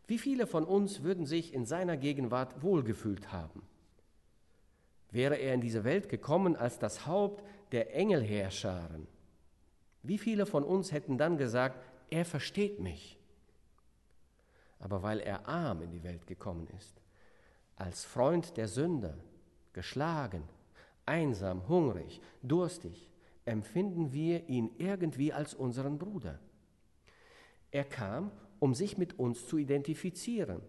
wie 0.10 0.18
viele 0.18 0.48
von 0.48 0.66
uns 0.66 1.04
würden 1.04 1.28
sich 1.28 1.54
in 1.54 1.66
seiner 1.66 1.96
Gegenwart 1.96 2.64
wohlgefühlt 2.64 3.32
haben? 3.32 3.62
Wäre 5.12 5.36
er 5.36 5.54
in 5.54 5.62
diese 5.62 5.84
Welt 5.84 6.10
gekommen 6.10 6.56
als 6.56 6.80
das 6.80 7.06
Haupt 7.06 7.44
der 7.72 7.96
Engelheerscharen? 7.96 9.08
Wie 10.02 10.18
viele 10.18 10.48
von 10.48 10.64
uns 10.64 10.92
hätten 10.92 11.20
dann 11.20 11.38
gesagt, 11.38 11.80
er 12.10 12.26
versteht 12.26 12.80
mich? 12.80 13.20
Aber 14.80 15.04
weil 15.04 15.20
er 15.20 15.48
arm 15.48 15.84
in 15.84 15.92
die 15.92 16.04
Welt 16.04 16.26
gekommen 16.26 16.68
ist, 16.78 17.02
als 17.76 18.04
Freund 18.04 18.58
der 18.58 18.68
Sünder, 18.68 19.16
geschlagen, 19.74 20.44
einsam, 21.06 21.68
hungrig, 21.68 22.20
durstig, 22.42 23.10
empfinden 23.46 24.12
wir 24.12 24.50
ihn 24.50 24.72
irgendwie 24.78 25.34
als 25.34 25.54
unseren 25.54 26.00
Bruder. 26.00 26.40
Er 27.72 27.84
kam, 27.84 28.32
um 28.60 28.74
sich 28.74 28.98
mit 28.98 29.18
uns 29.18 29.48
zu 29.48 29.58
identifizieren. 29.58 30.62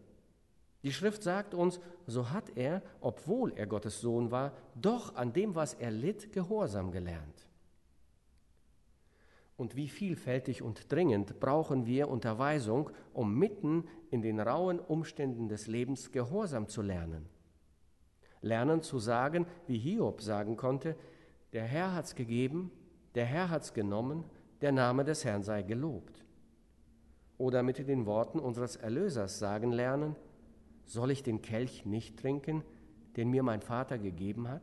Die 0.83 0.93
Schrift 0.93 1.23
sagt 1.23 1.55
uns, 1.55 1.81
so 2.07 2.31
hat 2.31 2.57
er, 2.57 2.83
obwohl 3.01 3.53
er 3.53 3.67
Gottes 3.67 4.01
Sohn 4.01 4.31
war, 4.31 4.53
doch 4.75 5.15
an 5.15 5.33
dem, 5.33 5.55
was 5.55 5.75
er 5.75 5.91
litt, 5.91 6.33
Gehorsam 6.33 6.91
gelernt. 6.91 7.47
Und 9.57 9.77
wie 9.77 9.89
vielfältig 9.89 10.63
und 10.63 10.91
dringend 10.91 11.39
brauchen 11.39 11.85
wir 11.85 12.09
Unterweisung, 12.09 12.89
um 13.13 13.39
mitten 13.39 13.85
in 14.11 14.23
den 14.23 14.41
rauen 14.41 14.81
Umständen 14.81 15.49
des 15.49 15.67
Lebens 15.67 16.13
Gehorsam 16.13 16.67
zu 16.67 16.81
lernen. 16.81 17.29
Lernen 18.41 18.81
zu 18.81 18.99
sagen, 18.99 19.47
wie 19.67 19.77
Hiob 19.77 20.23
sagen 20.23 20.57
konnte, 20.57 20.97
der 21.53 21.65
Herr 21.65 21.95
hat's 21.95 22.15
gegeben, 22.15 22.71
der 23.15 23.27
Herr 23.27 23.51
hat's 23.51 23.75
genommen, 23.75 24.25
der 24.63 24.73
Name 24.73 25.05
des 25.05 25.27
Herrn 25.27 25.43
sei 25.43 25.63
gelobt. 25.63 26.25
Oder 27.41 27.63
mit 27.63 27.79
den 27.79 28.05
Worten 28.05 28.39
unseres 28.39 28.77
Erlösers 28.77 29.39
sagen 29.39 29.73
lernen, 29.73 30.15
soll 30.85 31.11
ich 31.11 31.23
den 31.23 31.41
Kelch 31.41 31.87
nicht 31.87 32.19
trinken, 32.19 32.63
den 33.17 33.31
mir 33.31 33.43
mein 33.43 33.63
Vater 33.63 33.97
gegeben 33.97 34.47
hat? 34.47 34.61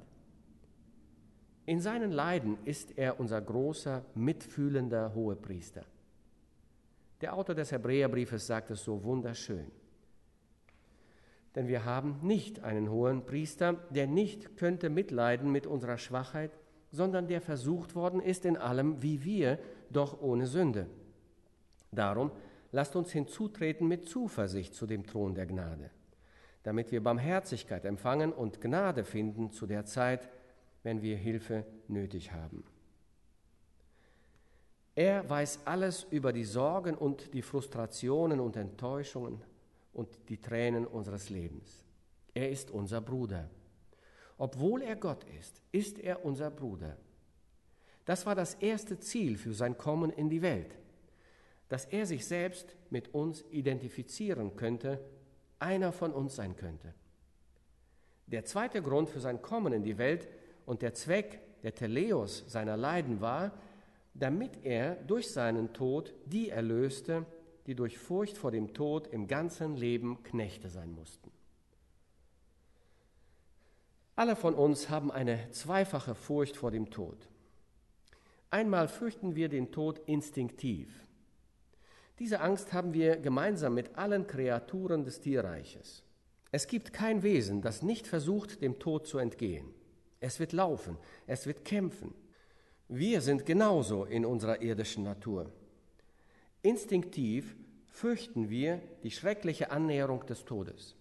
In 1.65 1.81
seinen 1.81 2.12
Leiden 2.12 2.55
ist 2.65 2.96
er 2.96 3.19
unser 3.19 3.41
großer, 3.41 4.05
mitfühlender 4.13 5.15
Hohepriester. 5.15 5.86
Der 7.22 7.34
Autor 7.34 7.55
des 7.55 7.72
Hebräerbriefes 7.72 8.46
sagt 8.46 8.69
es 8.69 8.84
so 8.84 9.03
wunderschön. 9.03 9.72
Denn 11.55 11.67
wir 11.67 11.84
haben 11.84 12.19
nicht 12.22 12.63
einen 12.63 12.91
hohen 12.91 13.25
Priester, 13.25 13.74
der 13.89 14.05
nicht 14.05 14.55
könnte 14.55 14.91
mitleiden 14.91 15.51
mit 15.51 15.65
unserer 15.65 15.98
Schwachheit, 15.98 16.51
sondern 16.91 17.27
der 17.27 17.41
versucht 17.41 17.96
worden 17.96 18.22
ist 18.22 18.46
in 18.46 18.55
allem 18.55 19.01
wie 19.01 19.24
wir, 19.24 19.57
doch 19.89 20.22
ohne 20.22 20.46
Sünde. 20.46 20.86
Darum 21.91 22.29
lasst 22.77 22.96
uns 22.96 23.12
hinzutreten 23.12 23.88
mit 23.88 24.07
Zuversicht 24.07 24.74
zu 24.74 24.86
dem 24.86 25.05
Thron 25.05 25.36
der 25.36 25.48
Gnade 25.48 25.89
damit 26.67 26.91
wir 26.91 27.01
Barmherzigkeit 27.01 27.86
empfangen 27.86 28.34
und 28.34 28.60
Gnade 28.60 29.05
finden 29.05 29.51
zu 29.51 29.67
der 29.67 29.86
Zeit, 29.86 30.27
wenn 30.84 31.01
wir 31.01 31.15
Hilfe 31.15 31.65
nötig 31.88 32.34
haben. 32.34 32.65
Er 34.93 35.29
weiß 35.29 35.62
alles 35.63 36.05
über 36.12 36.34
die 36.34 36.43
Sorgen 36.43 36.96
und 36.96 37.34
die 37.34 37.41
Frustrationen 37.41 38.41
und 38.41 38.57
Enttäuschungen 38.57 39.41
und 39.93 40.10
die 40.27 40.41
Tränen 40.41 40.86
unseres 40.86 41.29
Lebens. 41.29 41.86
Er 42.34 42.50
ist 42.50 42.69
unser 42.69 43.00
Bruder. 43.00 43.50
Obwohl 44.38 44.81
er 44.81 44.98
Gott 44.98 45.24
ist, 45.39 45.62
ist 45.72 46.00
er 46.00 46.25
unser 46.25 46.51
Bruder. 46.51 46.98
Das 48.03 48.25
war 48.25 48.36
das 48.36 48.55
erste 48.55 49.00
Ziel 49.00 49.38
für 49.38 49.53
sein 49.53 49.77
Kommen 49.77 50.12
in 50.12 50.29
die 50.29 50.41
Welt, 50.41 50.77
dass 51.70 51.86
er 51.86 52.06
sich 52.06 52.26
selbst 52.26 52.76
mit 52.90 53.14
uns 53.14 53.44
identifizieren 53.52 54.56
könnte 54.56 55.00
einer 55.60 55.92
von 55.92 56.14
uns 56.14 56.36
sein 56.36 56.56
könnte. 56.56 56.94
Der 58.28 58.46
zweite 58.46 58.82
Grund 58.82 59.10
für 59.10 59.20
sein 59.20 59.42
Kommen 59.42 59.74
in 59.74 59.84
die 59.84 59.98
Welt 59.98 60.28
und 60.66 60.82
der 60.82 60.94
Zweck 60.94 61.42
der 61.64 61.74
Teleos 61.74 62.44
seiner 62.48 62.78
Leiden 62.78 63.22
war, 63.22 63.52
damit 64.14 64.64
er 64.64 64.96
durch 64.96 65.32
seinen 65.32 65.74
Tod 65.74 66.14
die 66.26 66.50
erlöste, 66.50 67.26
die 67.66 67.76
durch 67.76 67.98
Furcht 67.98 68.38
vor 68.38 68.52
dem 68.52 68.74
Tod 68.74 69.08
im 69.08 69.28
ganzen 69.28 69.76
Leben 69.76 70.24
Knechte 70.24 70.70
sein 70.70 70.92
mussten. 70.92 71.32
Alle 74.16 74.36
von 74.36 74.56
uns 74.56 74.90
haben 74.90 75.12
eine 75.12 75.52
zweifache 75.52 76.16
Furcht 76.16 76.58
vor 76.58 76.72
dem 76.72 76.90
Tod. 76.90 77.30
Einmal 78.50 78.88
fürchten 78.88 79.36
wir 79.36 79.50
den 79.50 79.72
Tod 79.72 80.00
instinktiv. 80.06 81.07
Diese 82.20 82.42
Angst 82.42 82.74
haben 82.74 82.94
wir 82.94 83.18
gemeinsam 83.18 83.76
mit 83.76 83.96
allen 83.96 84.26
Kreaturen 84.26 85.04
des 85.04 85.20
Tierreiches. 85.20 86.04
Es 86.52 86.68
gibt 86.68 86.92
kein 86.92 87.22
Wesen, 87.22 87.62
das 87.62 87.84
nicht 87.84 88.08
versucht, 88.08 88.62
dem 88.62 88.80
Tod 88.80 89.06
zu 89.06 89.20
entgehen. 89.20 89.70
Es 90.20 90.40
wird 90.40 90.52
laufen, 90.52 90.98
es 91.28 91.46
wird 91.46 91.64
kämpfen. 91.64 92.16
Wir 92.88 93.22
sind 93.22 93.46
genauso 93.46 94.06
in 94.06 94.26
unserer 94.26 94.62
irdischen 94.62 95.04
Natur. 95.04 95.52
Instinktiv 96.64 97.56
fürchten 97.86 98.50
wir 98.50 98.82
die 99.03 99.12
schreckliche 99.12 99.70
Annäherung 99.70 100.25
des 100.25 100.46
Todes. 100.46 100.96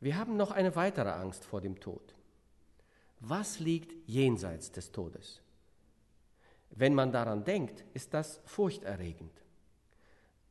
Wir 0.00 0.18
haben 0.18 0.36
noch 0.36 0.50
eine 0.50 0.74
weitere 0.74 1.10
Angst 1.10 1.44
vor 1.44 1.60
dem 1.60 1.78
Tod. 1.78 2.14
Was 3.20 3.60
liegt 3.60 3.92
jenseits 4.08 4.72
des 4.72 4.90
Todes? 4.90 5.40
Wenn 6.70 6.94
man 6.94 7.12
daran 7.12 7.44
denkt, 7.44 7.84
ist 7.94 8.12
das 8.14 8.40
furchterregend 8.44 9.43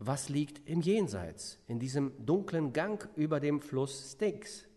was 0.06 0.30
liegt 0.30 0.68
im 0.68 0.82
Jenseits, 0.82 1.60
in 1.68 1.80
diesem 1.80 2.26
dunklen 2.26 2.74
Gang 2.74 3.08
über 3.16 3.39
dem 3.39 3.62
Fluss 3.62 4.12
Styx, 4.13 4.68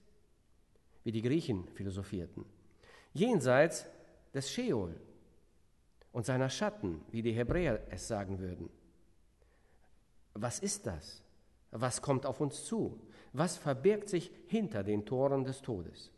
wie 1.04 1.12
die 1.12 1.22
Griechen 1.22 1.66
philosophierten. 1.74 2.44
Jenseits 3.12 3.86
des 4.34 4.50
Sheol 4.50 4.94
und 6.12 6.26
seiner 6.26 6.48
Schatten, 6.48 7.00
wie 7.10 7.22
die 7.22 7.32
Hebräer 7.32 7.80
es 7.90 8.06
sagen 8.06 8.38
würden. 8.38 8.70
Was 10.34 10.58
ist 10.60 10.86
das? 10.86 11.22
Was 11.70 12.02
kommt 12.02 12.24
auf 12.24 12.40
uns 12.40 12.64
zu? 12.64 13.00
Was 13.32 13.56
verbirgt 13.56 14.08
sich 14.08 14.30
hinter 14.46 14.84
den 14.84 15.04
Toren 15.06 15.44
des 15.44 15.60
Todes? 15.62 16.12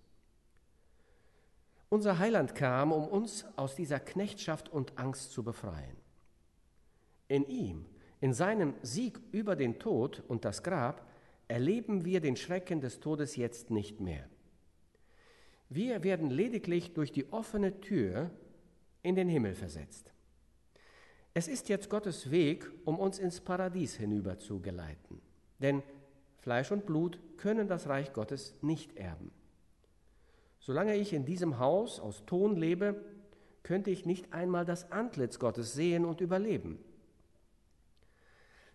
Unser 1.89 2.19
Heiland 2.19 2.55
kam, 2.55 2.93
um 2.93 3.09
uns 3.09 3.47
aus 3.57 3.75
dieser 3.75 4.01
Knechtschaft 4.01 4.69
und 4.69 4.99
Angst 4.99 5.33
zu 5.33 5.43
befreien. 5.43 5.97
In 7.29 7.47
ihm 7.49 7.87
in 8.21 8.33
seinem 8.33 8.75
Sieg 8.83 9.21
über 9.33 9.57
den 9.57 9.79
Tod 9.79 10.23
und 10.29 10.45
das 10.45 10.63
Grab 10.63 11.07
erleben 11.47 12.05
wir 12.05 12.21
den 12.21 12.37
Schrecken 12.37 12.81
des 12.81 13.01
Todes 13.01 13.37
jetzt 13.37 13.71
nicht 13.71 14.01
mehr. 14.01 14.29
Wir 15.69 16.03
werden 16.03 16.31
lediglich 16.31 16.95
durch 16.95 17.13
die 17.13 17.33
offene 17.33 17.81
Tür 17.81 18.31
in 19.03 19.15
den 19.15 19.29
Himmel 19.29 19.55
versetzt. 19.55 20.13
Es 21.35 21.47
ist 21.47 21.69
jetzt 21.69 21.89
Gottes 21.89 22.31
Weg, 22.31 22.71
um 22.85 22.99
uns 22.99 23.19
ins 23.19 23.41
Paradies 23.41 23.95
hinüber 23.95 24.39
zu 24.39 24.61
geleiten. 24.61 25.21
Denn 25.61 25.83
Fleisch 26.39 26.73
und 26.73 26.87
Blut 26.87 27.21
können 27.37 27.69
das 27.69 27.89
Reich 27.89 28.13
Gottes 28.13 28.55
nicht 28.63 28.97
erben. 28.97 29.31
Solange 30.59 30.97
ich 30.97 31.13
in 31.13 31.25
diesem 31.25 31.59
Haus 31.59 32.01
aus 32.01 32.25
Ton 32.27 32.57
lebe, 32.57 33.05
könnte 33.63 33.91
ich 33.91 34.07
nicht 34.07 34.33
einmal 34.33 34.65
das 34.65 34.91
Antlitz 34.91 35.39
Gottes 35.39 35.75
sehen 35.75 36.05
und 36.05 36.21
überleben. 36.21 36.79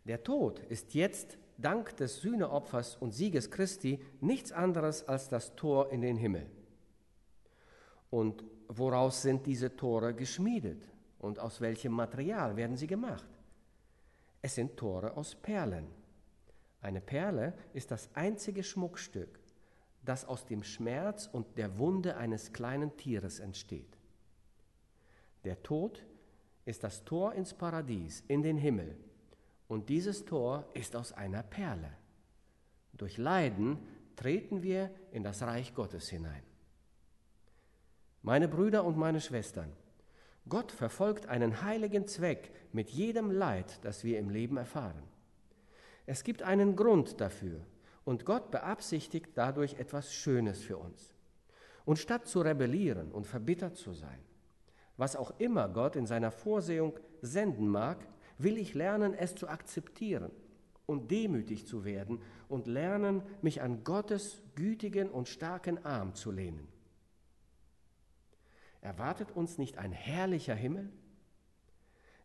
Der 0.06 0.24
Tod 0.24 0.60
ist 0.60 0.94
jetzt 0.94 1.38
dank 1.58 1.96
des 1.98 2.22
Sühneopfers 2.22 2.98
und 2.98 3.14
Sieges 3.14 3.50
Christi 3.50 4.00
nichts 4.20 4.52
anderes 4.52 5.08
als 5.08 5.30
das 5.30 5.56
Tor 5.56 5.92
in 5.92 6.02
den 6.02 6.18
Himmel. 6.18 6.46
Und 8.10 8.44
woraus 8.68 9.22
sind 9.22 9.46
diese 9.46 9.76
Tore 9.76 10.14
geschmiedet 10.14 10.88
und 11.20 11.40
aus 11.40 11.62
welchem 11.62 11.94
Material 11.94 12.56
werden 12.58 12.76
sie 12.76 12.88
gemacht? 12.88 13.30
Es 14.42 14.56
sind 14.56 14.76
Tore 14.76 15.16
aus 15.16 15.36
Perlen. 15.36 15.88
Eine 16.82 17.00
Perle 17.00 17.54
ist 17.74 17.92
das 17.92 18.10
einzige 18.14 18.62
Schmuckstück, 18.62 19.40
das 20.04 20.26
aus 20.26 20.46
dem 20.46 20.64
Schmerz 20.64 21.30
und 21.32 21.58
der 21.58 21.78
Wunde 21.78 22.18
eines 22.18 22.52
kleinen 22.52 22.98
Tieres 22.98 23.40
entsteht. 23.40 23.98
Der 25.46 25.64
Tod 25.64 26.04
ist 26.66 26.84
das 26.84 27.06
Tor 27.06 27.34
ins 27.36 27.54
Paradies, 27.54 28.22
in 28.28 28.44
den 28.44 28.58
Himmel, 28.58 28.98
und 29.74 29.90
dieses 29.90 30.24
Tor 30.24 30.70
ist 30.76 30.96
aus 30.96 31.14
einer 31.14 31.42
Perle. 31.42 31.90
Durch 32.94 33.18
Leiden 33.18 33.80
treten 34.16 34.62
wir 34.62 34.92
in 35.12 35.24
das 35.24 35.42
Reich 35.42 35.74
Gottes 35.74 36.10
hinein. 36.10 36.44
Meine 38.22 38.48
Brüder 38.48 38.86
und 38.86 38.98
meine 38.98 39.20
Schwestern, 39.20 39.74
Gott 40.48 40.72
verfolgt 40.72 41.26
einen 41.26 41.64
heiligen 41.64 42.06
Zweck 42.06 42.52
mit 42.72 42.92
jedem 42.92 43.32
Leid, 43.32 43.80
das 43.84 44.04
wir 44.04 44.20
im 44.20 44.30
Leben 44.30 44.58
erfahren. 44.58 45.02
Es 46.06 46.24
gibt 46.24 46.44
einen 46.44 46.76
Grund 46.76 47.20
dafür 47.20 47.66
und 48.06 48.26
Gott 48.26 48.52
beabsichtigt 48.52 49.32
dadurch 49.34 49.80
etwas 49.80 50.14
Schönes 50.14 50.62
für 50.62 50.78
uns. 50.78 51.16
Und 51.84 51.98
statt 51.98 52.28
zu 52.28 52.42
rebellieren 52.42 53.12
und 53.12 53.26
verbittert 53.26 53.76
zu 53.76 53.94
sein, 53.94 54.20
was 54.98 55.16
auch 55.16 55.34
immer 55.40 55.68
Gott 55.68 55.96
in 55.96 56.06
seiner 56.06 56.30
Vorsehung 56.30 57.00
senden 57.22 57.68
mag, 57.68 58.08
will 58.38 58.58
ich 58.58 58.74
lernen, 58.74 59.14
es 59.14 59.36
zu 59.36 59.48
akzeptieren 59.48 60.32
und 60.86 61.12
demütig 61.12 61.68
zu 61.68 61.86
werden 61.86 62.22
und 62.50 62.68
lernen, 62.68 63.24
mich 63.42 63.62
an 63.62 63.84
Gottes 63.84 64.42
gütigen 64.56 65.10
und 65.10 65.28
starken 65.28 65.84
Arm 65.86 66.16
zu 66.16 66.32
lehnen. 66.32 66.68
Erwartet 68.82 69.32
uns 69.32 69.58
nicht 69.58 69.78
ein 69.78 69.94
herrlicher 69.94 70.56
Himmel? 70.56 70.92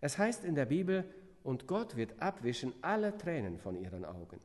Es 0.00 0.18
heißt 0.18 0.44
in 0.44 0.54
der 0.54 0.66
Bibel, 0.66 1.04
und 1.44 1.66
Gott 1.66 1.96
wird 1.96 2.20
abwischen 2.20 2.74
alle 2.82 3.16
Tränen 3.16 3.58
von 3.58 3.76
ihren 3.76 4.04
Augen. 4.04 4.40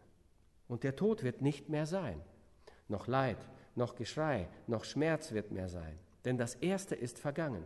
Und 0.67 0.83
der 0.83 0.95
Tod 0.95 1.23
wird 1.23 1.41
nicht 1.41 1.69
mehr 1.69 1.85
sein. 1.85 2.21
Noch 2.87 3.07
Leid, 3.07 3.37
noch 3.75 3.95
Geschrei, 3.95 4.47
noch 4.67 4.85
Schmerz 4.85 5.31
wird 5.31 5.51
mehr 5.51 5.67
sein. 5.67 5.97
Denn 6.23 6.37
das 6.37 6.55
Erste 6.55 6.95
ist 6.95 7.19
vergangen. 7.19 7.63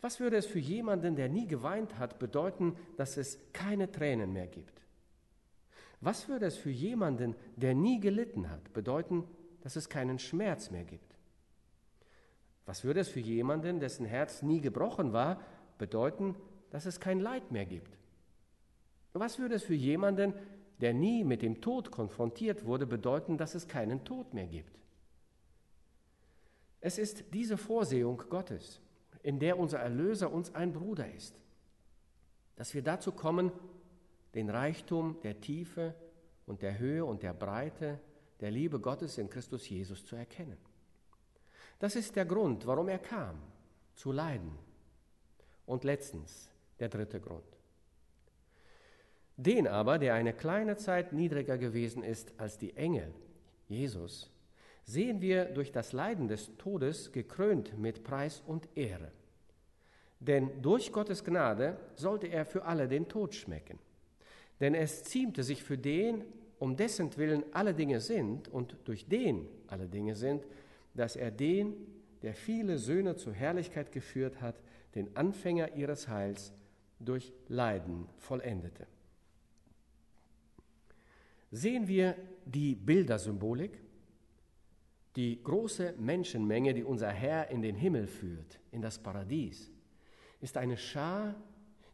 Was 0.00 0.20
würde 0.20 0.36
es 0.36 0.46
für 0.46 0.58
jemanden, 0.58 1.16
der 1.16 1.28
nie 1.28 1.46
geweint 1.46 1.98
hat, 1.98 2.18
bedeuten, 2.18 2.76
dass 2.96 3.16
es 3.16 3.38
keine 3.52 3.90
Tränen 3.90 4.32
mehr 4.32 4.46
gibt? 4.46 4.80
Was 6.00 6.28
würde 6.28 6.46
es 6.46 6.56
für 6.56 6.70
jemanden, 6.70 7.34
der 7.56 7.74
nie 7.74 8.00
gelitten 8.00 8.50
hat, 8.50 8.72
bedeuten, 8.72 9.24
dass 9.60 9.76
es 9.76 9.90
keinen 9.90 10.18
Schmerz 10.18 10.70
mehr 10.70 10.84
gibt? 10.84 11.18
Was 12.64 12.84
würde 12.84 13.00
es 13.00 13.08
für 13.08 13.20
jemanden, 13.20 13.80
dessen 13.80 14.06
Herz 14.06 14.42
nie 14.42 14.60
gebrochen 14.60 15.12
war, 15.12 15.40
bedeuten, 15.76 16.36
dass 16.70 16.86
es 16.86 17.00
kein 17.00 17.20
Leid 17.20 17.50
mehr 17.50 17.66
gibt? 17.66 17.98
Was 19.12 19.38
würde 19.38 19.56
es 19.56 19.64
für 19.64 19.74
jemanden, 19.74 20.32
der 20.80 20.94
nie 20.94 21.24
mit 21.24 21.42
dem 21.42 21.60
Tod 21.60 21.90
konfrontiert 21.90 22.64
wurde, 22.64 22.86
bedeuten, 22.86 23.36
dass 23.36 23.54
es 23.54 23.68
keinen 23.68 24.04
Tod 24.04 24.32
mehr 24.32 24.46
gibt? 24.46 24.78
Es 26.80 26.96
ist 26.96 27.34
diese 27.34 27.58
Vorsehung 27.58 28.22
Gottes, 28.30 28.80
in 29.22 29.38
der 29.38 29.58
unser 29.58 29.78
Erlöser 29.78 30.32
uns 30.32 30.54
ein 30.54 30.72
Bruder 30.72 31.12
ist, 31.12 31.42
dass 32.56 32.74
wir 32.74 32.82
dazu 32.82 33.12
kommen, 33.12 33.52
den 34.34 34.50
Reichtum 34.50 35.18
der 35.22 35.40
Tiefe 35.40 35.94
und 36.46 36.62
der 36.62 36.78
Höhe 36.78 37.04
und 37.04 37.22
der 37.22 37.32
Breite 37.32 37.98
der 38.40 38.50
Liebe 38.50 38.80
Gottes 38.80 39.18
in 39.18 39.28
Christus 39.28 39.68
Jesus 39.68 40.04
zu 40.04 40.16
erkennen. 40.16 40.56
Das 41.78 41.96
ist 41.96 42.16
der 42.16 42.24
Grund, 42.24 42.66
warum 42.66 42.88
er 42.88 42.98
kam, 42.98 43.40
zu 43.94 44.12
leiden. 44.12 44.58
Und 45.66 45.84
letztens 45.84 46.50
der 46.78 46.88
dritte 46.88 47.20
Grund. 47.20 47.44
Den 49.36 49.66
aber, 49.66 49.98
der 49.98 50.14
eine 50.14 50.34
kleine 50.34 50.76
Zeit 50.76 51.12
niedriger 51.12 51.56
gewesen 51.56 52.02
ist 52.02 52.38
als 52.38 52.58
die 52.58 52.76
Engel, 52.76 53.14
Jesus, 53.68 54.30
sehen 54.84 55.20
wir 55.20 55.46
durch 55.46 55.72
das 55.72 55.92
Leiden 55.92 56.28
des 56.28 56.56
Todes 56.56 57.12
gekrönt 57.12 57.78
mit 57.78 58.04
Preis 58.04 58.42
und 58.46 58.68
Ehre. 58.74 59.12
Denn 60.20 60.62
durch 60.62 60.92
Gottes 60.92 61.24
Gnade 61.24 61.78
sollte 61.96 62.26
er 62.26 62.44
für 62.44 62.64
alle 62.64 62.88
den 62.88 63.08
Tod 63.08 63.34
schmecken. 63.34 63.78
Denn 64.60 64.74
es 64.74 65.04
ziemte 65.04 65.42
sich 65.42 65.62
für 65.62 65.78
den, 65.78 66.24
um 66.58 66.76
dessen 66.76 67.16
Willen 67.16 67.44
alle 67.52 67.72
Dinge 67.72 68.00
sind 68.00 68.48
und 68.48 68.76
durch 68.84 69.08
den 69.08 69.48
alle 69.66 69.88
Dinge 69.88 70.14
sind, 70.14 70.46
dass 70.94 71.16
er 71.16 71.30
den, 71.30 71.74
der 72.22 72.34
viele 72.34 72.76
Söhne 72.76 73.16
zur 73.16 73.32
Herrlichkeit 73.32 73.92
geführt 73.92 74.42
hat, 74.42 74.56
den 74.94 75.16
Anfänger 75.16 75.74
ihres 75.74 76.08
Heils 76.08 76.52
durch 76.98 77.32
Leiden 77.48 78.06
vollendete. 78.18 78.86
Sehen 81.50 81.88
wir 81.88 82.14
die 82.44 82.74
Bildersymbolik, 82.74 83.80
die 85.16 85.42
große 85.42 85.94
Menschenmenge, 85.98 86.74
die 86.74 86.84
unser 86.84 87.10
Herr 87.10 87.50
in 87.50 87.62
den 87.62 87.74
Himmel 87.74 88.06
führt, 88.06 88.60
in 88.70 88.80
das 88.80 88.98
Paradies, 88.98 89.70
ist 90.40 90.56
eine 90.56 90.76
Schar, 90.76 91.34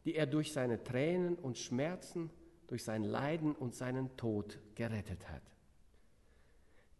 die 0.04 0.14
er 0.14 0.26
durch 0.26 0.52
seine 0.52 0.82
Tränen 0.82 1.36
und 1.36 1.58
Schmerzen, 1.58 2.30
durch 2.66 2.84
sein 2.84 3.04
Leiden 3.04 3.54
und 3.54 3.74
seinen 3.74 4.16
Tod 4.16 4.58
gerettet 4.74 5.28
hat. 5.28 5.42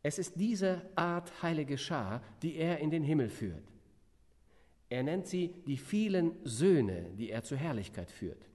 Es 0.02 0.18
ist 0.18 0.35
diese 0.37 0.83
Art 0.94 1.42
heilige 1.42 1.76
Schar, 1.76 2.22
die 2.42 2.57
er 2.57 2.79
in 2.79 2.90
den 2.90 3.02
Himmel 3.02 3.29
führt. 3.29 3.64
Er 4.88 5.02
nennt 5.02 5.26
sie 5.26 5.48
die 5.66 5.76
vielen 5.76 6.37
Söhne, 6.44 7.11
die 7.16 7.31
er 7.31 7.42
zur 7.42 7.59
Herrlichkeit 7.59 8.11
führt. 8.11 8.48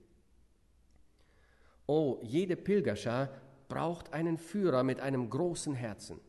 Oh, 1.86 2.18
jede 2.22 2.56
Pilgerschar 2.56 3.28
braucht 3.68 4.12
einen 4.14 4.38
Führer 4.38 4.82
mit 4.82 5.00
einem 5.00 5.28
großen 5.28 5.74
Herzen. 5.74 6.20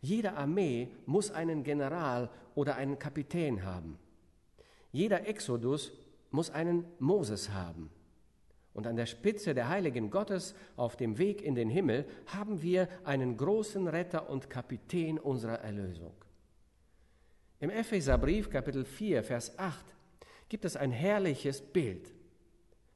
Jede 0.00 0.32
Armee 0.32 0.88
muss 1.06 1.30
einen 1.30 1.62
General 1.62 2.30
oder 2.54 2.76
einen 2.76 2.98
Kapitän 2.98 3.64
haben. 3.64 3.98
Jeder 4.92 5.26
Exodus 5.26 5.92
muss 6.30 6.50
einen 6.50 6.84
Moses 6.98 7.50
haben. 7.50 7.90
Und 8.72 8.86
an 8.86 8.96
der 8.96 9.06
Spitze 9.06 9.52
der 9.52 9.68
Heiligen 9.68 10.10
Gottes 10.10 10.54
auf 10.76 10.96
dem 10.96 11.18
Weg 11.18 11.42
in 11.42 11.54
den 11.54 11.68
Himmel 11.68 12.06
haben 12.26 12.62
wir 12.62 12.88
einen 13.04 13.36
großen 13.36 13.88
Retter 13.88 14.30
und 14.30 14.48
Kapitän 14.48 15.18
unserer 15.18 15.60
Erlösung. 15.60 16.14
Im 17.58 17.68
Epheserbrief 17.68 18.48
Kapitel 18.48 18.84
4, 18.84 19.22
Vers 19.22 19.58
8 19.58 19.84
gibt 20.48 20.64
es 20.64 20.76
ein 20.76 20.92
herrliches 20.92 21.60
Bild, 21.60 22.12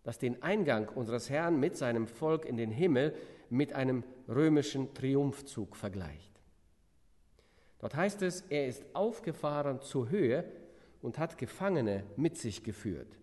das 0.05 0.19
den 0.19 0.43
Eingang 0.43 0.89
unseres 0.89 1.29
Herrn 1.29 1.61
mit 1.61 1.77
seinem 1.77 2.07
Volk 2.07 2.47
in 2.47 2.57
den 2.57 2.71
Himmel 2.71 3.15
mit 3.51 3.73
einem 3.75 4.05
römischen 4.29 4.95
Triumphzug 4.95 5.77
vergleicht. 5.77 6.34
Dort 7.85 7.97
heißt 7.97 8.23
es, 8.23 8.41
er 8.49 8.67
ist 8.67 8.83
aufgefahren 8.95 9.83
zur 9.83 10.09
Höhe 10.09 10.43
und 11.03 11.19
hat 11.19 11.37
Gefangene 11.37 12.05
mit 12.17 12.39
sich 12.39 12.65
geführt. 12.65 13.19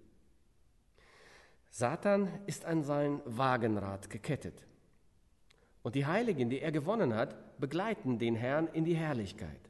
Satan 1.72 2.30
ist 2.46 2.66
an 2.66 2.84
sein 2.84 3.22
Wagenrad 3.26 4.12
gekettet. 4.12 4.68
Und 5.82 5.96
die 5.96 6.06
Heiligen, 6.06 6.52
die 6.52 6.62
er 6.62 6.72
gewonnen 6.72 7.16
hat, 7.16 7.60
begleiten 7.60 8.20
den 8.20 8.36
Herrn 8.36 8.68
in 8.68 8.86
die 8.86 8.94
Herrlichkeit. 8.94 9.68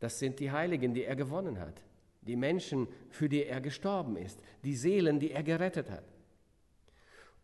Das 0.00 0.18
sind 0.18 0.40
die 0.40 0.50
Heiligen, 0.50 0.94
die 0.94 1.04
er 1.04 1.14
gewonnen 1.14 1.60
hat, 1.60 1.82
die 2.22 2.36
Menschen, 2.36 2.88
für 3.10 3.28
die 3.28 3.44
er 3.44 3.60
gestorben 3.60 4.16
ist, 4.16 4.40
die 4.64 4.76
Seelen, 4.76 5.20
die 5.20 5.32
er 5.32 5.42
gerettet 5.42 5.90
hat. 5.90 6.04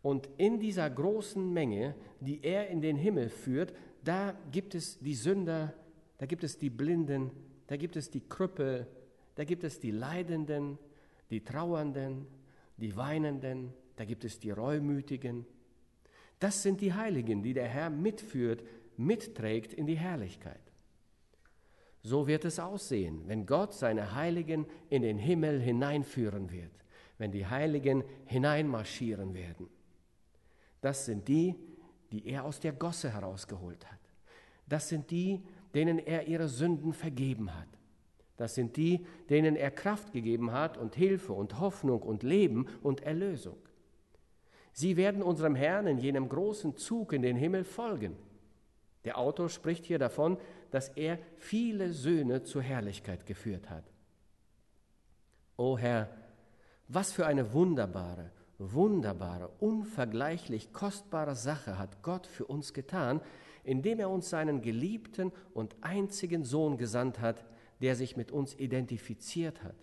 Und 0.01 0.27
in 0.37 0.59
dieser 0.59 0.89
großen 0.89 1.53
Menge, 1.53 1.93
die 2.19 2.43
er 2.43 2.67
in 2.69 2.81
den 2.81 2.95
Himmel 2.95 3.29
führt, 3.29 3.75
da 4.03 4.33
gibt 4.51 4.73
es 4.73 4.97
die 4.97 5.13
Sünder, 5.13 5.75
da 6.19 6.25
gibt 6.25 6.43
es 6.43 6.57
die 6.57 6.69
Blinden, 6.69 7.31
da 7.67 7.77
gibt 7.77 7.95
es 7.95 8.11
die 8.11 8.21
Krüppel, 8.21 8.87
da 9.35 9.45
gibt 9.45 9.63
es 9.63 9.79
die 9.79 9.91
Leidenden, 9.91 10.77
die 11.29 11.43
Trauernden, 11.43 12.27
die 12.77 12.95
Weinenden, 12.95 13.73
da 13.95 14.05
gibt 14.05 14.25
es 14.25 14.39
die 14.39 14.51
Reumütigen. 14.51 15.45
Das 16.39 16.61
sind 16.61 16.81
die 16.81 16.93
Heiligen, 16.93 17.41
die 17.41 17.53
der 17.53 17.67
Herr 17.67 17.89
mitführt, 17.89 18.63
mitträgt 18.97 19.73
in 19.73 19.87
die 19.87 19.97
Herrlichkeit. 19.97 20.61
So 22.01 22.27
wird 22.27 22.45
es 22.45 22.59
aussehen, 22.59 23.23
wenn 23.27 23.45
Gott 23.45 23.73
seine 23.73 24.13
Heiligen 24.13 24.65
in 24.89 25.01
den 25.01 25.17
Himmel 25.17 25.61
hineinführen 25.61 26.51
wird, 26.51 26.71
wenn 27.17 27.31
die 27.31 27.45
Heiligen 27.45 28.03
hineinmarschieren 28.25 29.33
werden. 29.33 29.69
Das 30.81 31.05
sind 31.05 31.27
die, 31.27 31.55
die 32.11 32.25
er 32.27 32.43
aus 32.43 32.59
der 32.59 32.73
Gosse 32.73 33.13
herausgeholt 33.13 33.89
hat. 33.89 33.99
Das 34.67 34.87
sind 34.87 35.11
die, 35.11 35.43
denen 35.73 35.99
er 35.99 36.27
ihre 36.27 36.47
Sünden 36.47 36.93
vergeben 36.93 37.55
hat. 37.55 37.67
Das 38.37 38.55
sind 38.55 38.77
die, 38.77 39.05
denen 39.29 39.55
er 39.55 39.71
Kraft 39.71 40.13
gegeben 40.13 40.51
hat 40.51 40.77
und 40.77 40.95
Hilfe 40.95 41.33
und 41.33 41.59
Hoffnung 41.59 42.01
und 42.01 42.23
Leben 42.23 42.67
und 42.81 43.01
Erlösung. 43.01 43.57
Sie 44.71 44.95
werden 44.95 45.21
unserem 45.21 45.55
Herrn 45.55 45.87
in 45.87 45.97
jenem 45.97 46.29
großen 46.29 46.77
Zug 46.77 47.11
in 47.11 47.21
den 47.21 47.35
Himmel 47.35 47.65
folgen. 47.65 48.15
Der 49.03 49.17
Autor 49.17 49.49
spricht 49.49 49.85
hier 49.85 49.99
davon, 49.99 50.37
dass 50.71 50.89
er 50.89 51.19
viele 51.37 51.91
Söhne 51.91 52.43
zur 52.43 52.61
Herrlichkeit 52.61 53.25
geführt 53.25 53.69
hat. 53.69 53.83
O 55.57 55.77
Herr, 55.77 56.09
was 56.87 57.11
für 57.11 57.25
eine 57.25 57.51
wunderbare, 57.53 58.31
wunderbare, 58.57 59.49
unvergleichlich 59.59 60.71
kostbare 60.71 61.35
Sache 61.35 61.77
hat 61.77 62.01
Gott 62.03 62.25
für 62.25 62.45
uns 62.45 62.73
getan, 62.73 63.21
indem 63.69 63.99
er 63.99 64.09
uns 64.09 64.31
seinen 64.31 64.63
geliebten 64.63 65.31
und 65.53 65.75
einzigen 65.81 66.43
Sohn 66.43 66.79
gesandt 66.79 67.19
hat, 67.19 67.45
der 67.81 67.95
sich 67.95 68.17
mit 68.17 68.31
uns 68.31 68.55
identifiziert 68.55 69.61
hat, 69.63 69.75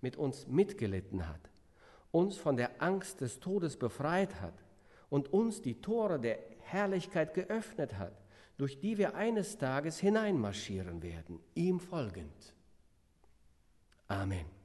mit 0.00 0.16
uns 0.16 0.46
mitgelitten 0.46 1.28
hat, 1.28 1.50
uns 2.12 2.36
von 2.36 2.56
der 2.56 2.80
Angst 2.80 3.20
des 3.20 3.40
Todes 3.40 3.76
befreit 3.76 4.40
hat 4.40 4.54
und 5.10 5.32
uns 5.32 5.60
die 5.62 5.80
Tore 5.80 6.20
der 6.20 6.38
Herrlichkeit 6.60 7.34
geöffnet 7.34 7.98
hat, 7.98 8.22
durch 8.56 8.78
die 8.78 8.98
wir 8.98 9.16
eines 9.16 9.58
Tages 9.58 9.98
hineinmarschieren 9.98 11.02
werden, 11.02 11.40
ihm 11.56 11.80
folgend. 11.80 12.54
Amen. 14.06 14.57